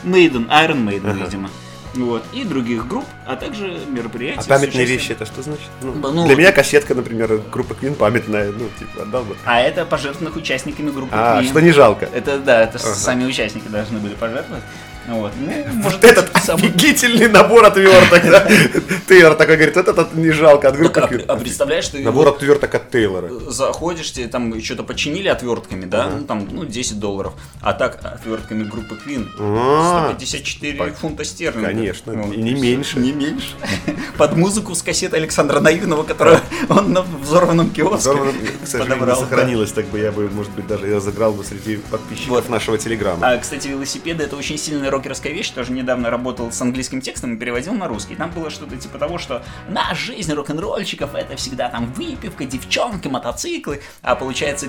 Maiden, 0.04 0.48
Iron 0.50 0.84
Maiden, 0.88 1.12
Ага. 1.12 1.26
видимо. 1.26 1.50
Вот, 1.96 2.24
и 2.34 2.44
других 2.44 2.88
групп, 2.88 3.06
а 3.26 3.36
также 3.36 3.80
мероприятия. 3.90 4.42
А 4.46 4.48
памятные 4.48 4.86
вещи 4.86 5.12
это 5.12 5.26
что 5.26 5.42
значит? 5.42 5.68
Ну, 5.82 5.92
Ну, 5.94 6.12
для 6.12 6.22
вот- 6.36 6.38
меня 6.38 6.52
кассетка, 6.52 6.94
например, 6.94 7.42
группа 7.52 7.74
Queen 7.74 7.96
памятная, 7.96 8.52
ну, 8.52 8.70
типа, 8.78 9.02
отдал 9.02 9.24
бы. 9.24 9.36
А 9.44 9.60
это 9.60 9.86
пожертвованных 9.86 10.36
участниками 10.36 10.92
группы 10.92 11.16
А, 11.16 11.42
Queen. 11.42 11.48
что 11.50 11.60
не 11.62 11.72
жалко. 11.72 12.08
Это 12.14 12.38
да, 12.38 12.62
это 12.62 12.78
Ага. 12.78 12.94
сами 12.94 13.26
участники 13.26 13.68
должны 13.68 13.98
были 13.98 14.14
пожертвовать. 14.14 14.64
Вот. 15.08 15.32
Ну, 15.40 15.52
может, 15.74 16.04
Этот 16.04 16.30
сам- 16.44 16.58
офигительный 16.58 17.28
набор 17.28 17.66
отверток, 17.66 18.22
да? 18.30 18.48
Тейлор 19.08 19.36
такой 19.36 19.56
говорит, 19.56 19.76
вот 19.76 19.88
этот 19.88 20.14
не 20.14 20.30
жалко. 20.32 20.68
А 20.68 20.72
Так, 20.72 20.80
отверток- 21.12 21.26
а, 21.28 21.34
а 21.34 21.36
представляешь, 21.38 21.88
ты 21.88 22.00
Набор 22.04 22.28
отверток 22.28 22.76
от 22.76 22.92
Тейлора. 22.92 23.30
заходишь, 23.50 24.12
тебе 24.12 24.28
там 24.28 24.62
что-то 24.62 24.84
починили 24.84 25.28
отвертками, 25.28 25.86
да, 25.86 26.10
ну 26.16 26.26
там, 26.26 26.48
ну, 26.52 26.64
10 26.66 27.00
долларов, 27.00 27.34
а 27.62 27.74
так 27.74 28.00
отвертками 28.04 28.64
группы 28.64 28.98
А, 29.40 30.10
154 30.10 30.92
фунта 30.94 31.24
стерлингов. 31.24 31.70
Конечно, 31.72 32.12
не 32.12 32.54
меньше. 32.54 33.00
Не 33.00 33.12
меньше. 33.12 33.56
Под 34.18 34.36
музыку 34.36 34.76
с 34.76 34.84
кассеты 34.84 35.18
Александра 35.18 35.60
Наивного, 35.60 36.04
которую 36.04 36.40
он 36.70 36.94
на 36.94 37.02
взорванном 37.02 37.70
киоске 37.72 37.98
Взорвано, 37.98 38.32
к 38.32 38.68
сожалению, 38.68 38.96
не 38.96 39.00
подобрал. 39.00 39.20
сохранилось, 39.22 39.72
так 39.72 39.86
бы 39.88 40.00
я 40.00 40.12
бы, 40.12 40.30
может 40.30 40.52
быть, 40.52 40.68
даже 40.68 40.88
я 40.88 41.00
заграл 41.00 41.32
бы 41.32 41.44
среди 41.44 41.78
подписчиков 41.78 42.30
Вот. 42.30 42.50
нашего 42.50 42.78
телеграма. 42.78 43.26
А, 43.28 43.38
кстати, 43.38 43.68
велосипеды 43.68 44.24
это 44.24 44.36
очень 44.36 44.58
сильная 44.90 44.92
рокерская 44.92 45.34
вещь. 45.34 45.50
Тоже 45.52 45.72
недавно 45.72 46.10
работал 46.10 46.52
с 46.52 46.62
английским 46.62 47.02
текстом 47.02 47.36
и 47.36 47.38
переводил 47.38 47.74
на 47.74 47.88
русский. 47.88 48.16
Там 48.16 48.32
было 48.32 48.50
что-то 48.50 48.76
типа 48.78 48.98
того, 48.98 49.18
что 49.18 49.44
наша 49.68 49.96
жизнь 49.96 50.34
рок-н-ролльщиков 50.34 51.16
это 51.16 51.36
всегда 51.36 51.70
там 51.70 51.94
выпивка, 51.94 52.46
девчонки, 52.46 53.08
мотоциклы. 53.08 53.82
А 54.02 54.16
получается, 54.16 54.68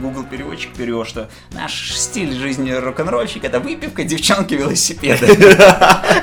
Google 0.00 0.24
переводчик 0.24 0.72
перевел, 0.74 1.04
что 1.04 1.28
наш 1.52 1.92
стиль 1.94 2.34
жизни 2.34 2.70
рок-н-ролльщика 2.72 3.46
это 3.46 3.60
выпивка, 3.60 4.04
девчонки, 4.04 4.54
велосипеды. 4.54 5.26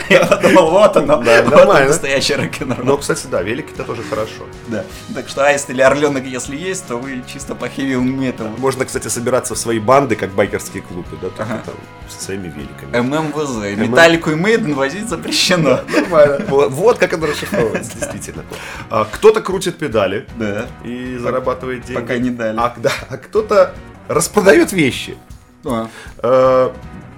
Я 0.10 0.26
подумал, 0.26 0.72
вот 0.72 0.98
оно, 0.98 1.18
вот 1.18 1.88
настоящий 1.88 2.36
рок-н-ролл. 2.36 2.86
Но, 2.86 2.98
кстати, 2.98 3.28
да, 3.28 3.42
велик 3.42 3.72
это 3.74 3.84
тоже 3.84 4.04
хорошо. 4.04 4.46
Да. 4.68 4.84
Так 5.14 5.30
что 5.30 5.46
аист 5.46 5.70
или 5.70 5.82
орленок, 5.82 6.26
если 6.26 6.56
есть, 6.56 6.88
то 6.88 6.98
вы 6.98 7.24
чисто 7.32 7.56
по 7.56 7.66
metal. 7.66 8.60
Можно, 8.60 8.86
кстати, 8.86 9.08
собираться 9.08 9.56
в 9.56 9.58
свои 9.58 9.80
банды, 9.80 10.16
как 10.16 10.32
байкерские 10.32 10.84
клубы, 10.84 11.18
да, 11.22 11.30
только 11.30 11.62
там 11.66 11.76
с 12.10 12.26
своими 12.26 12.48
великами. 12.48 12.92
ММВЗ. 13.36 13.78
Металлику 13.78 14.32
и 14.32 14.36
Мейден 14.36 14.74
возить 14.76 15.10
запрещено. 15.10 15.80
Нормально. 15.94 16.46
Вот, 16.48 16.98
как 16.98 17.14
оно 17.14 17.28
расшифровывается, 17.28 17.98
действительно. 17.98 18.44
А, 18.90 19.06
кто-то 19.06 19.42
крутит 19.42 19.78
педали 19.78 20.28
Да. 20.38 20.68
и 20.84 21.18
зарабатывает 21.18 21.86
деньги. 21.86 22.00
пока 22.00 22.18
не 22.18 22.30
дали. 22.30 22.58
А, 22.58 22.74
а 23.10 23.18
кто-то 23.18 23.74
распродает 24.08 24.72
вещи. 24.72 25.18
А. 25.64 25.88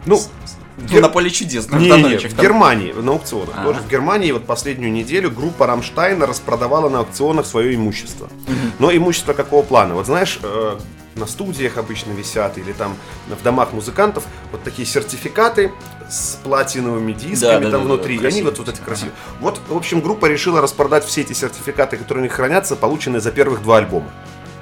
Ну, 0.06 0.20
Ну, 0.92 1.00
на 1.00 1.10
поле 1.10 1.30
чудес, 1.30 1.70
на 1.70 1.78
Не, 1.78 1.90
не, 1.90 2.18
в. 2.18 2.42
Германии, 2.42 2.92
на 2.94 3.12
аукционах. 3.12 3.54
А. 3.56 3.64
Тоже 3.64 3.80
в 3.80 3.88
Германии 3.88 4.32
вот 4.32 4.46
последнюю 4.46 4.92
неделю 4.92 5.30
группа 5.32 5.68
Рамштайна 5.68 6.26
распродавала 6.26 6.90
на 6.90 7.00
аукционах 7.00 7.46
свое 7.46 7.76
имущество. 7.76 8.28
Но 8.80 8.92
имущество 8.92 9.34
какого 9.34 9.62
плана? 9.64 9.94
Вот 9.94 10.08
знаешь, 10.08 10.40
э, 10.42 10.78
на 11.16 11.28
студиях 11.28 11.78
обычно 11.78 12.12
висят 12.12 12.58
или 12.58 12.74
там 12.74 12.96
в 13.28 13.44
домах 13.44 13.72
музыкантов 13.74 14.24
вот 14.52 14.64
такие 14.64 14.88
сертификаты 14.88 15.72
с 16.10 16.38
платиновыми 16.44 17.14
дисками 17.14 17.52
Да, 17.52 17.60
да, 17.60 17.72
там 17.72 17.72
да, 17.72 17.80
внутри. 17.80 18.18
да, 18.20 18.26
и 18.26 18.32
они 18.32 18.44
вот, 18.44 18.58
вот 18.60 18.70
эти 18.70 18.80
красивые. 18.80 19.14
Вот, 19.40 19.60
в 19.68 19.76
общем, 19.76 20.02
группа 20.02 20.26
решила 20.28 20.62
распродать 20.62 21.06
все 21.06 21.22
эти 21.22 21.34
сертификаты, 21.34 21.98
которые 21.98 22.22
у 22.22 22.24
них 22.24 22.34
хранятся, 22.34 22.76
полученные 22.76 23.22
за 23.22 23.32
первых 23.32 23.64
два 23.64 23.78
альбома. 23.78 24.10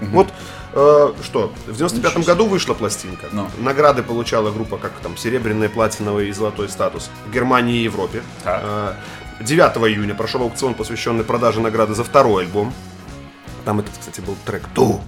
Вот 0.01 0.27
э, 0.73 1.13
что, 1.23 1.51
в 1.67 1.77
95 1.77 2.25
году 2.25 2.47
вышла 2.47 2.73
пластинка. 2.73 3.27
Ну. 3.31 3.47
Награды 3.59 4.01
получала 4.01 4.51
группа 4.51 4.77
как 4.77 4.91
там 5.03 5.15
серебряный, 5.15 5.69
платиновый 5.69 6.29
и 6.29 6.31
золотой 6.31 6.69
статус 6.69 7.11
в 7.27 7.31
Германии 7.31 7.81
и 7.81 7.83
Европе. 7.83 8.23
Так. 8.43 8.61
Э, 8.63 8.93
9 9.43 9.77
июня 9.89 10.15
прошел 10.15 10.41
аукцион, 10.41 10.73
посвященный 10.73 11.23
продаже 11.23 11.61
награды 11.61 11.93
за 11.93 12.03
второй 12.03 12.43
альбом. 12.45 12.73
Там 13.65 13.79
этот, 13.79 13.91
кстати, 13.97 14.21
был 14.21 14.35
трек 14.45 14.63
«Ту», 14.73 15.01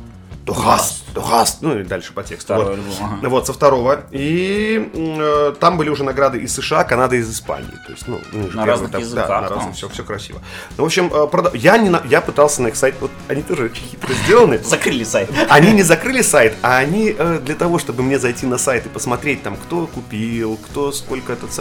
«Du 0.46 1.22
hast», 1.24 1.58
ну 1.62 1.80
и 1.80 1.84
дальше 1.84 2.12
по 2.12 2.22
тексту. 2.24 2.54
Второй 2.56 2.66
Вот. 2.66 2.74
альбом, 2.76 2.94
ага. 3.22 3.30
Вот, 3.30 3.46
со 3.48 3.54
второго. 3.54 4.04
И 4.12 4.90
э, 4.94 5.54
там 5.60 5.78
были 5.78 5.90
уже 5.90 6.04
награды 6.04 6.40
из 6.40 6.54
США, 6.56 6.84
Канады 6.84 7.18
из 7.18 7.30
Испании. 7.32 7.72
То 7.86 7.92
есть, 7.92 8.08
ну, 8.08 8.20
ну, 8.34 8.50
На 8.52 8.66
разных 8.66 8.90
этап, 8.90 9.02
языках, 9.02 9.28
Да, 9.28 9.42
на 9.42 9.48
разных, 9.50 9.76
все, 9.76 9.88
все 9.90 10.04
красиво. 10.04 10.42
Ну, 10.78 10.84
в 10.84 10.88
общем, 10.88 11.06
э, 11.14 11.28
прода- 11.32 11.52
я, 11.54 11.78
не 11.78 11.90
на- 11.90 12.02
я 12.10 12.20
пытался 12.20 12.62
на 12.62 12.68
их 12.68 12.76
сайт, 12.76 12.96
вот 13.00 13.12
они 13.30 13.42
тоже 13.44 13.66
очень 13.66 13.84
хитро 13.84 14.14
сделаны. 14.26 14.58
Закрыли 14.64 15.04
сайт. 15.06 15.30
Они 15.50 15.72
не 15.72 15.84
закрыли 15.84 16.22
сайт, 16.22 16.56
а 16.62 16.78
они 16.78 17.16
э, 17.18 17.40
для 17.40 17.56
того, 17.56 17.80
чтобы 17.80 18.04
мне 18.04 18.20
зайти 18.20 18.46
на 18.46 18.58
сайт 18.58 18.86
и 18.86 18.90
посмотреть 18.90 19.44
там, 19.44 19.56
кто 19.56 19.88
купил, 19.88 20.58
кто 20.58 20.92
сколько 20.92 21.34
этот... 21.34 21.52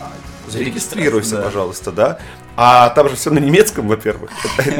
а, 0.00 0.10
Зарегистрируйся, 0.48 1.36
Да. 1.36 1.42
пожалуйста, 1.42 1.92
да. 1.92 2.18
А 2.56 2.90
там 2.90 3.08
же 3.08 3.16
все 3.16 3.30
на 3.30 3.38
немецком, 3.38 3.88
во-первых. 3.88 4.30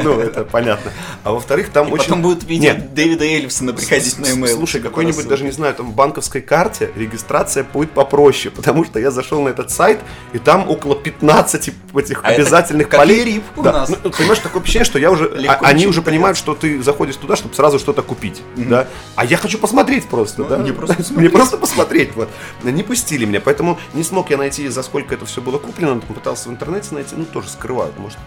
Ну, 0.03 0.19
это 0.19 0.43
понятно. 0.43 0.91
А 1.23 1.31
во-вторых, 1.31 1.69
там 1.69 1.87
И 1.87 1.91
очень... 1.91 2.03
потом 2.05 2.21
будут 2.21 2.43
видео 2.43 2.71
Нет, 2.73 2.93
Дэвида 2.93 3.25
Эльфсона 3.25 3.73
приходить 3.73 4.19
на 4.19 4.25
email. 4.25 4.47
Слушай, 4.55 4.79
какой-нибудь, 4.81 5.27
даже 5.27 5.43
не 5.43 5.51
знаю, 5.51 5.73
там 5.73 5.91
банковской 5.91 6.41
карте 6.41 6.91
регистрация 6.95 7.63
будет 7.63 7.91
попроще, 7.91 8.53
потому 8.53 8.85
что 8.85 8.99
я 8.99 9.09
зашел 9.09 9.41
на 9.41 9.49
этот 9.49 9.71
сайт, 9.71 9.99
и 10.33 10.37
там 10.39 10.69
около 10.69 10.95
15 10.95 11.73
этих 11.95 12.19
А 12.23 12.31
это 12.31 12.41
обязательных 12.41 12.89
как 12.89 12.99
полей. 12.99 13.23
Лирип 13.23 13.43
у 13.57 13.63
Да. 13.63 13.71
нас. 13.71 13.89
Ну, 13.89 14.11
понимаешь, 14.11 14.39
такое 14.39 14.61
ощущение, 14.61 14.85
что 14.85 14.99
я 14.99 15.09
уже, 15.11 15.29
Легко 15.35 15.65
а- 15.65 15.67
они 15.67 15.79
ничего 15.79 15.89
уже 15.89 16.01
понимают, 16.03 16.37
что 16.37 16.53
ты 16.55 16.81
заходишь 16.83 17.15
туда, 17.15 17.35
чтобы 17.35 17.55
сразу 17.55 17.79
что-то 17.79 18.03
купить, 18.03 18.41
да. 18.55 18.87
А 19.15 19.25
я 19.25 19.37
хочу 19.37 19.57
посмотреть 19.57 20.07
просто, 20.07 20.43
Ну, 20.43 20.47
да. 20.49 20.57
мне 20.57 20.73
просто 20.73 20.95
Мне 20.97 21.03
посмотреть. 21.03 21.31
просто 21.33 21.57
посмотреть, 21.57 22.15
вот. 22.15 22.29
Не 22.63 22.83
пустили 22.83 23.25
меня, 23.25 23.41
поэтому 23.41 23.79
не 23.93 24.03
смог 24.03 24.29
я 24.29 24.37
найти, 24.37 24.67
за 24.67 24.83
сколько 24.83 25.15
это 25.15 25.25
все 25.25 25.41
было 25.41 25.57
куплено, 25.57 25.99
пытался 26.01 26.49
в 26.49 26.51
интернете 26.51 26.89
найти, 26.93 27.15
ну 27.15 27.25
тоже 27.25 27.49
скрывают, 27.63 27.97
может 27.97 28.17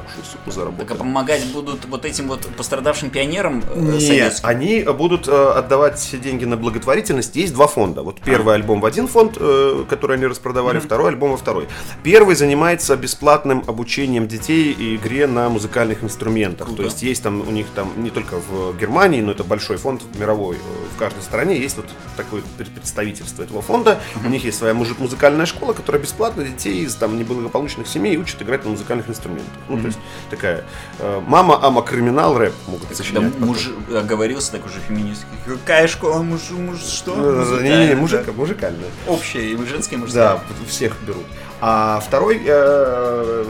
хорошую 0.00 0.52
сумму 0.52 0.76
Так 0.78 0.90
а 0.90 0.94
помогать 0.94 1.44
будут 1.52 1.84
вот 1.86 2.04
этим 2.04 2.28
вот 2.28 2.46
пострадавшим 2.56 3.10
пионерам 3.10 3.62
э, 3.74 3.80
Нет, 3.80 4.02
советским? 4.02 4.48
они 4.48 4.82
будут 4.82 5.28
э, 5.28 5.32
отдавать 5.56 6.14
деньги 6.22 6.44
на 6.44 6.56
благотворительность. 6.56 7.36
Есть 7.36 7.54
два 7.54 7.66
фонда. 7.66 8.02
Вот 8.02 8.20
первый 8.20 8.54
альбом 8.54 8.80
в 8.80 8.86
один 8.86 9.06
фонд, 9.08 9.36
э, 9.38 9.84
который 9.88 10.16
они 10.16 10.26
распродавали, 10.26 10.78
второй 10.78 11.08
альбом 11.10 11.32
во 11.32 11.36
второй. 11.36 11.68
Первый 12.02 12.34
занимается 12.36 12.96
бесплатным 12.96 13.64
обучением 13.66 14.28
детей 14.28 14.72
и 14.72 14.96
игре 14.96 15.26
на 15.26 15.48
музыкальных 15.48 16.02
инструментах. 16.04 16.66
Круто. 16.66 16.82
То 16.82 16.84
есть 16.88 17.02
есть 17.02 17.22
там 17.22 17.40
у 17.46 17.50
них 17.50 17.66
там 17.74 17.92
не 17.96 18.10
только 18.10 18.36
в 18.38 18.76
Германии, 18.78 19.20
но 19.20 19.32
это 19.32 19.44
большой 19.44 19.76
фонд 19.76 20.02
мировой. 20.18 20.56
э, 20.56 20.58
В 20.94 20.98
каждой 20.98 21.22
стране 21.22 21.58
есть 21.58 21.76
вот 21.76 21.86
такое 22.16 22.42
пред- 22.56 22.70
представительство 22.70 23.42
этого 23.42 23.62
фонда. 23.62 24.00
У 24.24 24.28
них 24.28 24.44
есть 24.44 24.58
своя 24.58 24.74
музыкальная 24.74 25.46
школа, 25.46 25.72
которая 25.72 26.00
бесплатно 26.02 26.44
детей 26.44 26.84
из 26.84 26.94
там 26.94 27.18
неблагополучных 27.18 27.86
семей 27.86 28.16
учит 28.16 28.40
играть 28.42 28.64
на 28.64 28.70
музыкальных 28.70 29.08
инструментах. 29.08 29.52
Ну, 29.68 29.78
то 29.90 29.98
есть 29.98 29.98
такая 30.30 30.64
э, 30.98 31.22
мама, 31.26 31.58
ама, 31.62 31.82
криминал, 31.82 32.36
рэп 32.36 32.54
могут 32.66 32.94
сочинять. 32.96 33.38
муж 33.38 33.70
оговорился 33.94 34.52
так 34.52 34.66
уже 34.66 34.80
феминистский. 34.80 35.28
Какая 35.44 35.86
школа 35.86 36.22
муж, 36.22 36.50
муж 36.50 36.80
что? 36.80 37.14
Не-не-не, 37.16 37.94
Музыкальная, 37.94 37.96
мужика, 37.96 38.24
да. 38.26 38.32
музыкальная. 38.32 38.90
Общая, 39.06 39.42
и 39.50 39.66
женская, 39.66 39.96
и 39.96 39.98
мужская. 39.98 40.34
Да, 40.36 40.40
всех 40.68 40.96
берут. 41.06 41.24
А 41.60 42.00
второй, 42.00 42.42
э, 42.44 43.44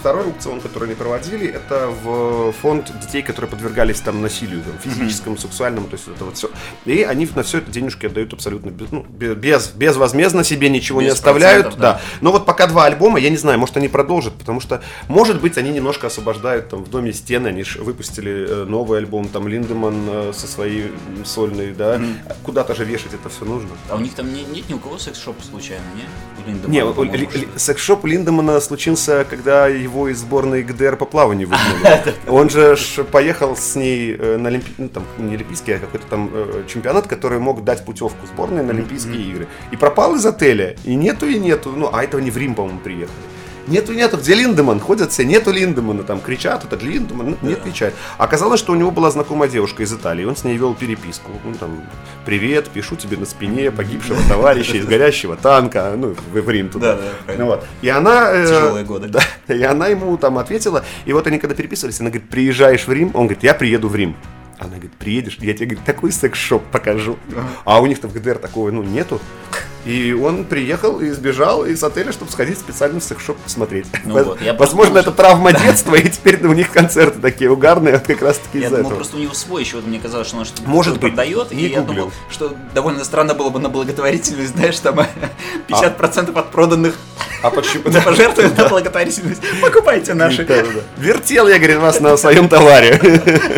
второй 0.00 0.24
аукцион, 0.24 0.60
который 0.60 0.84
они 0.84 0.94
проводили, 0.94 1.46
это 1.48 1.88
в 2.02 2.52
фонд 2.52 2.92
детей, 3.00 3.22
которые 3.22 3.50
подвергались 3.50 4.00
там 4.00 4.22
насилию, 4.22 4.62
там, 4.62 4.74
физическому, 4.92 5.36
сексуальному, 5.36 5.86
то 5.88 5.94
есть 5.96 6.08
это 6.08 6.24
вот 6.24 6.36
все. 6.36 6.50
И 6.84 7.02
они 7.02 7.28
на 7.34 7.42
все 7.42 7.58
это 7.58 7.70
денежки 7.70 8.06
отдают 8.06 8.32
абсолютно 8.32 8.70
без, 8.70 8.90
ну, 8.90 9.04
бе- 9.08 9.34
без, 9.34 9.68
безвозмездно 9.68 10.44
себе 10.44 10.68
ничего 10.68 11.02
не 11.02 11.08
оставляют. 11.08 11.70
да. 11.76 11.94
да. 11.94 12.00
Но 12.20 12.32
вот 12.32 12.46
пока 12.46 12.66
два 12.66 12.84
альбома, 12.84 13.18
я 13.18 13.30
не 13.30 13.36
знаю, 13.36 13.58
может 13.58 13.76
они 13.76 13.88
продолжат, 13.88 14.34
потому 14.34 14.60
что, 14.60 14.82
может 15.08 15.40
быть, 15.40 15.58
они 15.58 15.70
немножко 15.70 16.06
освобождают 16.06 16.68
там 16.68 16.84
в 16.84 16.90
доме 16.90 17.12
стены, 17.12 17.48
они 17.48 17.62
же 17.64 17.82
выпустили 17.82 18.46
э, 18.48 18.64
новый 18.64 18.98
альбом, 18.98 19.28
там 19.28 19.48
Линдеман 19.48 19.94
э, 20.08 20.32
со 20.34 20.46
своей 20.46 20.92
сольной, 21.24 21.72
да, 21.72 22.00
куда-то 22.44 22.74
же 22.74 22.84
вешать 22.84 23.14
это 23.14 23.28
все 23.28 23.44
нужно. 23.44 23.70
А 23.90 23.96
у 23.96 24.00
них 24.00 24.14
там 24.14 24.32
не- 24.32 24.44
нет 24.44 24.68
ни 24.68 24.74
у 24.74 24.78
кого 24.78 24.98
секс-шопа 24.98 25.42
случайно, 25.42 25.84
не? 25.96 26.04
У 26.44 26.48
Линдемана, 26.48 26.72
Не, 26.72 27.58
секс-шоп 27.58 28.04
Линдемана 28.04 28.60
случился, 28.60 29.26
когда 29.28 29.68
его 29.88 30.08
из 30.08 30.18
сборной 30.18 30.62
ГДР 30.62 30.96
по 30.96 31.04
плаванию 31.04 31.48
выгнали. 31.50 32.14
Он 32.28 32.48
же 32.50 32.76
поехал 33.10 33.56
с 33.56 33.74
ней 33.74 34.16
э, 34.16 34.36
на 34.36 34.48
Олимпи... 34.48 34.72
ну, 34.78 34.88
там, 34.88 35.04
не 35.18 35.34
Олимпийский, 35.34 35.72
а 35.72 35.78
какой-то 35.78 36.06
там 36.06 36.30
э, 36.32 36.64
чемпионат, 36.68 37.06
который 37.06 37.38
мог 37.38 37.64
дать 37.64 37.84
путевку 37.84 38.26
сборной 38.26 38.62
на 38.62 38.72
Олимпийские 38.72 39.22
игры. 39.22 39.48
И 39.72 39.76
пропал 39.76 40.14
из 40.14 40.26
отеля. 40.26 40.76
И 40.84 40.94
нету, 40.94 41.26
и 41.26 41.38
нету. 41.38 41.72
Ну, 41.76 41.90
а 41.92 42.04
этого 42.04 42.20
не 42.20 42.30
в 42.30 42.36
Рим, 42.36 42.54
по-моему, 42.54 42.80
приехали. 42.80 43.18
Нету, 43.68 43.92
нету, 43.92 44.16
где 44.16 44.34
Линдеман? 44.34 44.80
Ходят 44.80 45.12
все, 45.12 45.24
нету 45.24 45.52
Линдемана, 45.52 46.02
там 46.02 46.20
кричат, 46.20 46.64
этот 46.64 46.82
Линдеман, 46.82 47.36
ну, 47.40 47.48
не 47.48 47.54
отвечает. 47.54 47.94
Оказалось, 48.16 48.60
что 48.60 48.72
у 48.72 48.74
него 48.74 48.90
была 48.90 49.10
знакомая 49.10 49.48
девушка 49.48 49.82
из 49.82 49.92
Италии, 49.92 50.24
он 50.24 50.36
с 50.36 50.44
ней 50.44 50.56
вел 50.56 50.74
переписку. 50.74 51.30
Ну, 51.44 51.54
там, 51.54 51.82
привет, 52.24 52.68
пишу 52.68 52.96
тебе 52.96 53.18
на 53.18 53.26
спине 53.26 53.70
погибшего 53.70 54.18
товарища 54.28 54.78
из 54.78 54.86
горящего 54.86 55.36
танка, 55.36 55.92
ну, 55.96 56.14
в, 56.32 56.48
Рим 56.48 56.70
туда. 56.70 56.96
Да, 56.96 57.02
да. 57.26 57.34
Ну, 57.36 57.46
вот. 57.46 57.66
И 57.82 57.88
она... 57.88 58.30
э, 58.32 58.46
Тяжелые 58.46 58.84
годы. 58.84 59.08
Да, 59.48 59.54
и 59.54 59.62
она 59.62 59.88
ему 59.88 60.16
там 60.16 60.38
ответила, 60.38 60.84
и 61.04 61.12
вот 61.12 61.26
они 61.26 61.38
когда 61.38 61.54
переписывались, 61.54 62.00
она 62.00 62.10
говорит, 62.10 62.28
приезжаешь 62.30 62.86
в 62.86 62.92
Рим? 62.92 63.08
Он 63.14 63.26
говорит, 63.26 63.42
я 63.42 63.54
приеду 63.54 63.88
в 63.88 63.96
Рим. 63.96 64.16
Она 64.58 64.70
говорит, 64.70 64.92
приедешь, 64.94 65.38
я 65.40 65.54
тебе 65.54 65.66
говорит, 65.66 65.84
такой 65.84 66.10
секс-шоп 66.10 66.64
покажу. 66.72 67.16
А 67.64 67.80
у 67.80 67.86
них-то 67.86 68.08
в 68.08 68.12
ГДР 68.12 68.38
такого, 68.38 68.70
ну, 68.70 68.82
нету. 68.82 69.20
И 69.84 70.12
он 70.12 70.44
приехал 70.44 71.00
и 71.00 71.10
сбежал 71.10 71.64
из 71.64 71.82
отеля, 71.82 72.12
чтобы 72.12 72.30
сходить 72.30 72.56
в 72.58 72.60
специальный 72.60 73.00
секс-шоп 73.00 73.36
посмотреть. 73.38 73.86
Ну 74.04 74.22
вот, 74.22 74.40
я 74.42 74.52
Возможно, 74.54 74.98
это 74.98 75.12
травма 75.12 75.52
детства, 75.52 75.94
и 75.94 76.08
теперь 76.08 76.44
у 76.46 76.52
них 76.52 76.70
концерты 76.70 77.20
такие 77.20 77.50
угарные, 77.50 77.98
как 77.98 78.20
раз 78.22 78.38
таки 78.38 78.58
Я 78.58 78.66
из-за 78.66 78.76
думал, 78.76 78.90
этого. 78.90 78.96
просто 78.96 79.16
у 79.16 79.20
него 79.20 79.34
свой 79.34 79.62
еще, 79.62 79.76
вот 79.76 79.86
мне 79.86 79.98
казалось, 79.98 80.28
что 80.28 80.36
он 80.36 80.44
что-то 80.44 80.68
Может 80.68 80.94
быть, 81.00 81.14
продает, 81.14 81.52
и 81.52 81.66
я 81.68 81.80
думал, 81.80 82.12
что 82.30 82.54
довольно 82.74 83.04
странно 83.04 83.34
было 83.34 83.50
бы 83.50 83.60
на 83.60 83.68
благотворительность, 83.68 84.54
знаешь, 84.54 84.78
там 84.78 84.98
50% 85.68 86.32
А. 86.34 86.40
от 86.40 86.50
проданных 86.50 86.96
А 87.42 87.50
почему? 87.50 87.84
пожертвуем 88.04 88.52
на 88.56 88.68
благотворительность. 88.68 89.40
Покупайте 89.62 90.14
наши. 90.14 90.44
Да, 90.44 90.56
да, 90.56 90.62
да. 90.62 90.80
Вертел 90.96 91.48
я, 91.48 91.58
говорит, 91.58 91.78
вас 91.78 92.00
на 92.00 92.16
своем 92.16 92.48
товаре. 92.48 93.00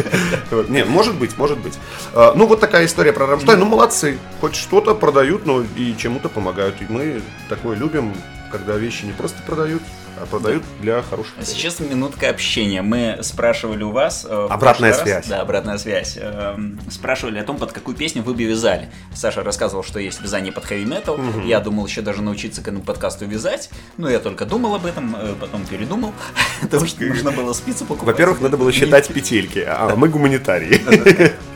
Вот. 0.51 0.69
Не, 0.69 0.85
может 0.85 1.15
быть, 1.15 1.39
может 1.39 1.59
быть. 1.59 1.79
А, 2.13 2.33
Ну, 2.35 2.47
вот 2.47 2.59
такая 2.59 2.85
история 2.87 3.13
про 3.13 3.27
Рамштайн. 3.27 3.57
Ну, 3.61 3.67
молодцы. 3.67 4.19
Хоть 4.41 4.57
что-то 4.57 4.97
продают, 4.97 5.47
но 5.47 5.63
и 5.77 5.95
чему-то 6.11 6.29
помогают. 6.29 6.75
И 6.83 6.87
мы 6.89 7.23
такое 7.49 7.77
любим, 7.77 8.13
когда 8.51 8.77
вещи 8.77 9.05
не 9.05 9.13
просто 9.13 9.41
продают, 9.47 9.81
а 10.21 10.27
продают 10.27 10.65
для 10.81 11.03
хороших 11.03 11.35
А 11.39 11.43
целей. 11.45 11.57
Сейчас 11.57 11.79
минутка 11.79 12.29
общения. 12.29 12.83
Мы 12.83 13.21
спрашивали 13.23 13.85
у 13.85 13.91
вас... 13.93 14.27
э, 14.29 14.47
Обратная 14.51 14.91
раз- 14.91 15.03
связь. 15.03 15.27
да, 15.29 15.41
обратная 15.41 15.79
связь. 15.79 16.19
Эм, 16.21 16.81
Спрашивали 16.91 17.39
о 17.39 17.45
том, 17.45 17.59
под 17.59 17.73
какую 17.73 17.97
песню 17.97 18.23
вы 18.23 18.35
бы 18.35 18.43
вязали. 18.43 18.91
Саша 19.15 19.45
рассказывал, 19.45 19.85
что 19.85 20.01
есть 20.01 20.21
вязание 20.21 20.53
под 20.53 20.65
хэви 20.65 20.85
метал. 20.85 21.19
Я 21.45 21.61
думал 21.61 21.87
еще 21.87 22.01
даже 22.03 22.23
научиться 22.23 22.61
к 22.61 22.65
этому 22.69 22.83
подкасту 22.83 23.25
вязать. 23.25 23.71
Но 23.99 24.11
я 24.11 24.19
только 24.19 24.45
думал 24.47 24.75
об 24.75 24.85
этом, 24.85 25.15
э, 25.17 25.35
потом 25.41 25.65
передумал. 25.65 26.13
Потому 26.61 26.87
что 26.87 27.05
нужно 27.05 27.31
было 27.31 27.53
спицу 27.53 27.85
покупать. 27.87 28.09
Во-первых, 28.15 28.41
надо 28.41 28.57
было 28.57 28.73
считать 28.73 29.07
петельки, 29.09 29.61
а 29.67 29.95
мы 29.97 30.09
гуманитарии. 30.09 31.33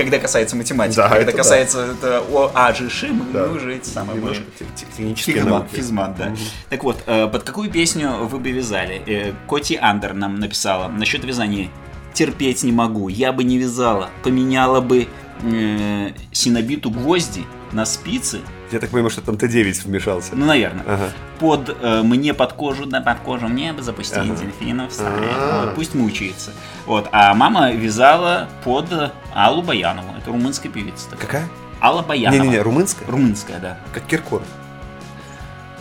Когда 0.00 0.18
касается 0.18 0.56
математики. 0.56 0.96
Да, 0.96 1.08
Когда 1.08 1.22
это 1.22 1.30
да. 1.32 1.36
касается 1.36 1.86
это 1.92 2.20
о 2.30 2.50
а, 2.54 2.72
ж, 2.72 2.88
ш, 2.90 3.08
мы 3.08 3.24
Да. 3.32 3.44
уже 3.50 3.76
эти 3.76 3.88
самые... 3.88 4.14
мы- 4.14 4.20
Немножко 4.20 4.44
те- 4.58 4.64
те- 4.76 4.86
технические 4.86 5.36
Физмат, 5.36 5.52
науки. 5.52 5.74
физмат, 5.76 6.16
да. 6.16 6.34
Так 6.70 6.84
вот, 6.84 7.02
э, 7.06 7.26
под 7.28 7.42
какую 7.42 7.70
песню 7.70 8.10
вы 8.24 8.38
бы 8.38 8.50
вязали? 8.50 9.02
Э, 9.06 9.32
Коти 9.46 9.74
Андер 9.80 10.14
нам 10.14 10.40
написала 10.40 10.88
насчет 10.88 11.24
вязания. 11.24 11.68
Терпеть 12.14 12.62
не 12.62 12.72
могу, 12.72 13.08
я 13.08 13.32
бы 13.32 13.44
не 13.44 13.58
вязала. 13.58 14.10
Поменяла 14.22 14.80
бы 14.80 15.06
э, 15.42 16.10
синобиту 16.32 16.90
гвозди 16.90 17.44
на 17.72 17.84
спицы. 17.84 18.40
Я 18.70 18.78
так 18.78 18.90
понимаю, 18.90 19.10
что 19.10 19.20
там 19.20 19.34
Т9 19.34 19.84
вмешался. 19.86 20.30
Ну, 20.34 20.46
наверное. 20.46 20.84
Ага. 20.86 21.08
Под 21.40 21.76
э, 21.80 22.02
мне 22.02 22.34
под 22.34 22.52
кожу, 22.52 22.86
да 22.86 23.00
под 23.00 23.18
кожу 23.20 23.48
мне 23.48 23.72
бы 23.72 23.82
запустить 23.82 24.18
Ага. 24.18 24.36
дельфинов. 24.36 24.92
А. 25.00 25.64
Вот, 25.66 25.74
пусть 25.74 25.94
мучается. 25.94 26.52
Вот. 26.86 27.08
А 27.10 27.34
мама 27.34 27.72
вязала 27.72 28.48
под 28.62 28.86
Аллу 29.34 29.62
Баянову. 29.62 30.14
Это 30.18 30.30
румынская 30.30 30.70
певица. 30.70 31.10
такая. 31.10 31.26
Какая? 31.26 31.48
Алла 31.82 32.02
Баянова. 32.02 32.42
Не-не-не, 32.42 32.60
румынская? 32.60 33.08
Румынская, 33.08 33.58
да. 33.58 33.78
Как 33.92 34.04
Киркоров. 34.04 34.46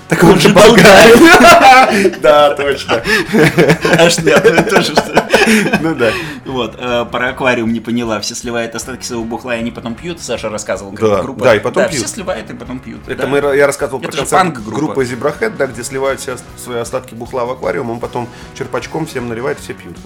Так 0.08 0.24
он 0.24 0.40
же 0.40 0.50
болгарин. 0.50 2.20
Да, 2.22 2.56
точно. 2.56 3.04
Аж 4.00 4.18
нет, 4.20 4.44
это 4.44 4.64
тоже 4.64 4.94
что. 4.94 5.19
Ну 5.82 5.96
да. 5.96 6.12
Вот, 6.46 6.76
э, 6.78 7.06
про 7.12 7.30
аквариум 7.30 7.72
не 7.74 7.80
поняла. 7.80 8.20
Все 8.20 8.36
сливают 8.36 8.76
остатки 8.76 9.06
своего 9.06 9.24
бухла, 9.24 9.56
и 9.56 9.60
они 9.60 9.72
потом 9.72 9.96
пьют. 9.96 10.20
Саша 10.22 10.50
рассказывал, 10.50 10.92
Да, 10.92 11.22
группа. 11.22 11.44
да, 11.46 11.56
и 11.56 11.60
потом 11.60 11.84
пьют. 11.90 11.96
все 12.04 12.08
сливают 12.08 12.50
и 12.50 12.54
потом 12.54 12.80
пьют. 12.80 13.08
Это 13.08 13.24
да. 13.24 13.28
мы, 13.28 13.38
я 13.56 13.68
рассказывал 13.68 14.00
про 14.00 14.10
Это 14.10 14.18
концерт 14.18 14.64
группы 14.64 15.04
Zebrahead, 15.04 15.56
да, 15.58 15.68
где 15.68 15.84
сливают 15.84 16.20
все 16.20 16.38
свои 16.58 16.80
остатки 16.80 17.14
бухла 17.16 17.46
в 17.46 17.52
аквариум, 17.52 17.90
он 17.90 18.00
потом 18.00 18.28
черпачком 18.58 19.06
всем 19.06 19.30
наливает, 19.30 19.60
все 19.60 19.74
пьют. 19.74 19.98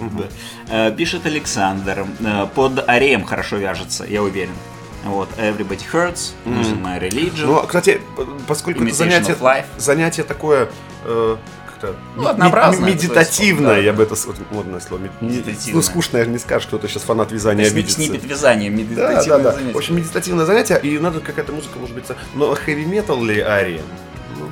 Э, 0.68 0.92
Пишет 0.92 1.26
Александр. 1.26 2.06
э, 2.20 2.46
Под 2.54 2.88
ареем 2.88 3.24
хорошо 3.24 3.56
вяжется, 3.56 4.04
я 4.04 4.22
уверен. 4.22 4.52
Вот, 5.04 5.28
Everybody 5.36 5.82
Hurts, 5.92 6.32
Losing 6.46 6.82
My 6.82 6.98
Religion. 6.98 7.44
Ну, 7.46 7.58
а, 7.58 7.66
кстати, 7.66 8.00
поскольку 8.48 8.84
это 8.84 8.94
занятие, 8.94 9.34
life. 9.34 9.66
занятие 9.76 10.22
такое 10.22 10.70
э, 11.04 11.36
как-то 11.88 11.96
Ну, 12.16 12.22
м- 12.22 12.28
однообразное, 12.28 12.88
м- 12.88 12.94
медитативное, 12.94 13.74
да. 13.76 13.78
я 13.80 13.92
бы 13.92 14.02
это 14.02 14.14
вот 14.26 14.36
модное 14.50 14.80
слово. 14.80 15.02
мед- 15.02 15.12
не- 15.20 15.28
Медитативное. 15.28 15.74
Ну, 15.74 15.82
скучное 15.82 16.24
не 16.26 16.38
скажешь, 16.38 16.66
кто-то 16.68 16.88
сейчас 16.88 17.02
фанат 17.02 17.32
вязания 17.32 17.66
обидится. 17.66 17.96
Снипет 17.96 18.24
вязания, 18.24 18.70
Да, 18.70 18.76
медитативное 18.76 19.38
да, 19.38 19.38
да. 19.38 19.52
занятие. 19.52 19.76
Общем, 19.78 19.96
медитативное 19.96 20.44
занятие, 20.46 20.80
и 20.82 20.98
надо 20.98 21.20
какая-то 21.20 21.52
музыка, 21.52 21.78
может 21.78 21.94
быть, 21.94 22.04
но 22.34 22.54
хэви 22.54 22.84
метал 22.84 23.22
ли 23.24 23.40
ария? 23.40 23.82
Ну, 24.36 24.50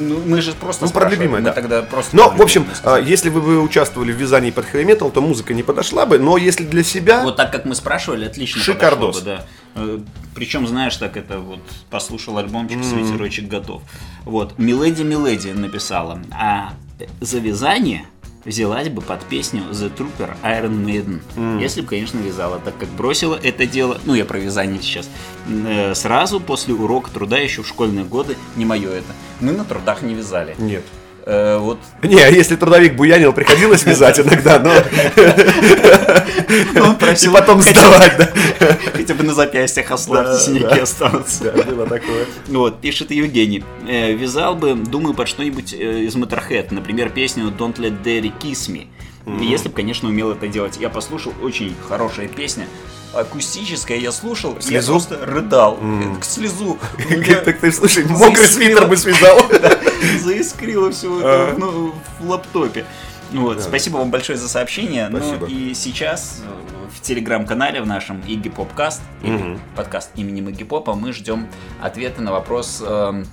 ну, 0.00 0.22
мы 0.26 0.40
же 0.40 0.52
просто 0.52 0.86
Ну, 0.86 0.90
про 0.90 1.08
любимое, 1.08 1.40
да. 1.42 1.52
тогда 1.52 1.82
просто 1.82 2.16
Но, 2.16 2.30
в 2.30 2.40
общем, 2.42 2.66
а, 2.84 2.96
если 2.98 3.28
вы 3.28 3.40
бы 3.40 3.60
участвовали 3.60 4.12
в 4.12 4.16
вязании 4.16 4.50
под 4.50 4.64
хэви 4.66 4.84
метал, 4.84 5.10
то 5.10 5.20
музыка 5.20 5.54
не 5.54 5.62
подошла 5.62 6.06
бы, 6.06 6.18
но 6.18 6.36
если 6.36 6.64
для 6.64 6.82
себя... 6.82 7.22
Вот 7.22 7.36
так 7.36 7.52
как 7.52 7.64
мы 7.64 7.74
спрашивали, 7.74 8.24
отлично 8.26 8.60
Шикардос. 8.62 9.20
бы, 9.20 9.24
да. 9.24 9.44
Причем, 10.34 10.66
знаешь, 10.66 10.96
так 10.96 11.16
это 11.16 11.38
вот 11.38 11.60
послушал 11.90 12.38
альбомчик, 12.38 12.82
свитерочек 12.84 13.48
готов. 13.48 13.82
Вот, 14.24 14.58
Миледи 14.58 15.02
Миледи 15.02 15.48
написала, 15.48 16.20
а 16.30 16.74
за 17.20 17.38
вязание 17.38 18.06
взялась 18.44 18.88
бы 18.88 19.02
под 19.02 19.22
песню 19.24 19.62
The 19.70 19.94
Trooper 19.94 20.34
Iron 20.42 20.84
Maiden. 20.84 21.60
Если 21.60 21.82
бы, 21.82 21.88
конечно, 21.88 22.18
вязала, 22.18 22.58
так 22.58 22.76
как 22.78 22.88
бросила 22.90 23.38
это 23.42 23.66
дело, 23.66 24.00
ну 24.04 24.14
я 24.14 24.24
про 24.24 24.38
вязание 24.38 24.80
сейчас, 24.80 25.08
э, 25.46 25.94
сразу 25.94 26.40
после 26.40 26.74
урока 26.74 27.10
труда 27.10 27.38
еще 27.38 27.62
в 27.62 27.68
школьные 27.68 28.04
годы, 28.04 28.36
не 28.56 28.64
мое 28.64 28.90
это. 28.90 29.12
Мы 29.40 29.52
на 29.52 29.64
трудах 29.64 30.02
не 30.02 30.14
вязали. 30.14 30.54
Нет. 30.58 30.84
Э, 31.26 31.58
вот 31.58 31.78
Не, 32.02 32.20
а 32.20 32.28
если 32.28 32.56
трудовик 32.56 32.94
буянил, 32.94 33.32
приходилось 33.32 33.84
вязать 33.84 34.20
иногда, 34.20 34.58
но 34.58 34.70
он 36.82 36.92
и 36.92 36.98
просил 36.98 37.32
потом 37.32 37.60
сдавать, 37.62 38.16
да. 38.18 38.30
хотя 38.92 39.14
бы 39.14 39.24
на 39.24 39.34
запястьях 39.34 39.90
ослабьте, 39.90 40.40
синяки 40.40 40.78
останутся. 40.78 41.44
Да, 41.44 41.62
было 41.62 41.86
такое. 41.86 42.26
Вот, 42.48 42.80
пишет 42.80 43.10
Евгений. 43.10 43.64
Э, 43.88 44.12
вязал 44.12 44.54
бы, 44.54 44.74
думаю, 44.74 45.14
под 45.14 45.28
что-нибудь 45.28 45.72
э, 45.72 46.00
из 46.00 46.16
Motorhead. 46.16 46.68
Например, 46.70 47.10
песню 47.10 47.52
Don't 47.56 47.76
Let 47.76 48.02
Daddy 48.02 48.32
Kiss 48.40 48.68
Me. 48.70 48.86
Если 49.40 49.68
бы, 49.68 49.74
конечно, 49.74 50.08
умел 50.08 50.30
это 50.32 50.48
делать. 50.48 50.76
Я 50.78 50.88
послушал, 50.88 51.32
очень 51.42 51.74
хорошая 51.88 52.28
песня. 52.28 52.66
Акустическая, 53.12 53.98
я 53.98 54.12
слушал, 54.12 54.54
я 54.54 54.60
Слезу? 54.60 54.92
просто 54.92 55.18
рыдал. 55.26 55.78
Э, 55.80 56.16
К 56.20 56.24
слезу. 56.24 56.78
Так 57.44 57.58
ты, 57.58 57.72
слушай, 57.72 58.04
мокрый 58.08 58.46
свитер 58.46 58.86
бы 58.86 58.96
связал. 58.96 59.40
Заискрило 60.22 60.90
все 60.92 61.08
А. 61.22 61.54
ну, 61.58 61.92
в 62.20 62.28
лаптопе. 62.30 62.84
Вот, 63.32 63.62
Спасибо 63.62 63.98
вам 63.98 64.10
большое 64.10 64.38
за 64.38 64.48
сообщение. 64.48 65.08
Ну 65.08 65.46
и 65.46 65.72
сейчас 65.74 66.40
э, 66.44 66.88
в 66.96 67.00
телеграм-канале 67.00 67.80
в 67.80 67.86
нашем 67.86 68.20
Игги 68.26 68.48
Попкаст, 68.48 69.02
подкаст 69.76 70.10
именем 70.16 70.48
Игги 70.48 70.64
Попа, 70.64 70.94
мы 70.94 71.12
ждем 71.12 71.46
ответы 71.80 72.22
на 72.22 72.32
вопрос, 72.32 72.82
эм, 72.84 73.26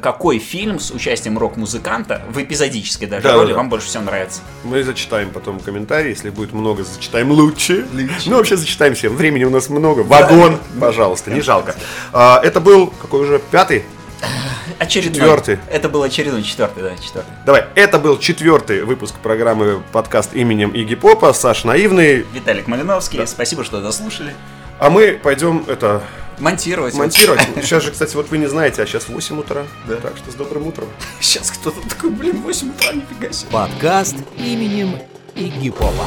какой 0.00 0.38
фильм 0.38 0.78
с 0.80 0.90
участием 0.90 1.38
рок-музыканта 1.38 2.22
в 2.30 2.42
эпизодической 2.42 3.06
даже 3.06 3.22
Да, 3.24 3.34
роли 3.34 3.46
да, 3.48 3.52
да. 3.52 3.56
вам 3.58 3.68
больше 3.68 3.86
всего 3.88 4.02
нравится? 4.04 4.40
Мы 4.64 4.82
зачитаем 4.82 5.30
потом 5.30 5.60
комментарии, 5.60 6.10
если 6.10 6.30
будет 6.30 6.52
много, 6.52 6.84
зачитаем 6.84 7.30
лучше. 7.30 7.86
Ну, 8.26 8.36
вообще 8.36 8.56
зачитаем 8.56 8.94
всем. 8.94 9.14
Времени 9.16 9.44
у 9.44 9.50
нас 9.50 9.68
много. 9.68 10.00
Вагон, 10.00 10.58
пожалуйста, 10.80 11.30
не 11.30 11.40
жалко. 11.40 11.74
А, 12.12 12.40
Это 12.42 12.60
был, 12.60 12.86
какой 13.02 13.20
уже, 13.20 13.38
пятый? 13.50 13.84
Очередной. 14.78 15.14
Четвертый. 15.14 15.58
Это 15.70 15.88
был 15.88 16.02
очередной, 16.02 16.42
четвертый, 16.42 16.82
да, 16.82 16.96
четвертый. 16.96 17.30
Давай, 17.44 17.66
это 17.74 17.98
был 17.98 18.18
четвертый 18.18 18.82
выпуск 18.84 19.14
программы 19.22 19.82
подкаст 19.92 20.34
именем 20.34 20.70
Игги 20.70 20.94
Попа. 20.94 21.32
Саш 21.32 21.64
Наивный. 21.64 22.26
Виталик 22.32 22.66
Малиновский, 22.66 23.26
спасибо, 23.26 23.64
что 23.64 23.80
дослушали. 23.80 24.34
А 24.78 24.90
мы 24.90 25.18
пойдем 25.22 25.64
это 25.68 26.02
Монтировать. 26.38 26.94
монтировать. 26.94 27.42
Сейчас 27.62 27.82
же, 27.82 27.90
кстати, 27.90 28.14
вот 28.16 28.30
вы 28.30 28.38
не 28.38 28.46
знаете, 28.46 28.82
а 28.82 28.86
сейчас 28.86 29.08
8 29.08 29.38
утра. 29.38 29.64
Так 30.02 30.16
что 30.16 30.30
с 30.30 30.34
добрым 30.34 30.66
утром. 30.66 30.88
Сейчас 31.20 31.50
кто-то 31.50 31.80
такой, 31.88 32.10
блин, 32.10 32.42
8 32.42 32.70
утра, 32.70 32.92
нифига 32.92 33.32
себе. 33.32 33.50
Подкаст 33.50 34.16
именем 34.36 34.98
Игги 35.34 35.70
Попа. 35.70 36.06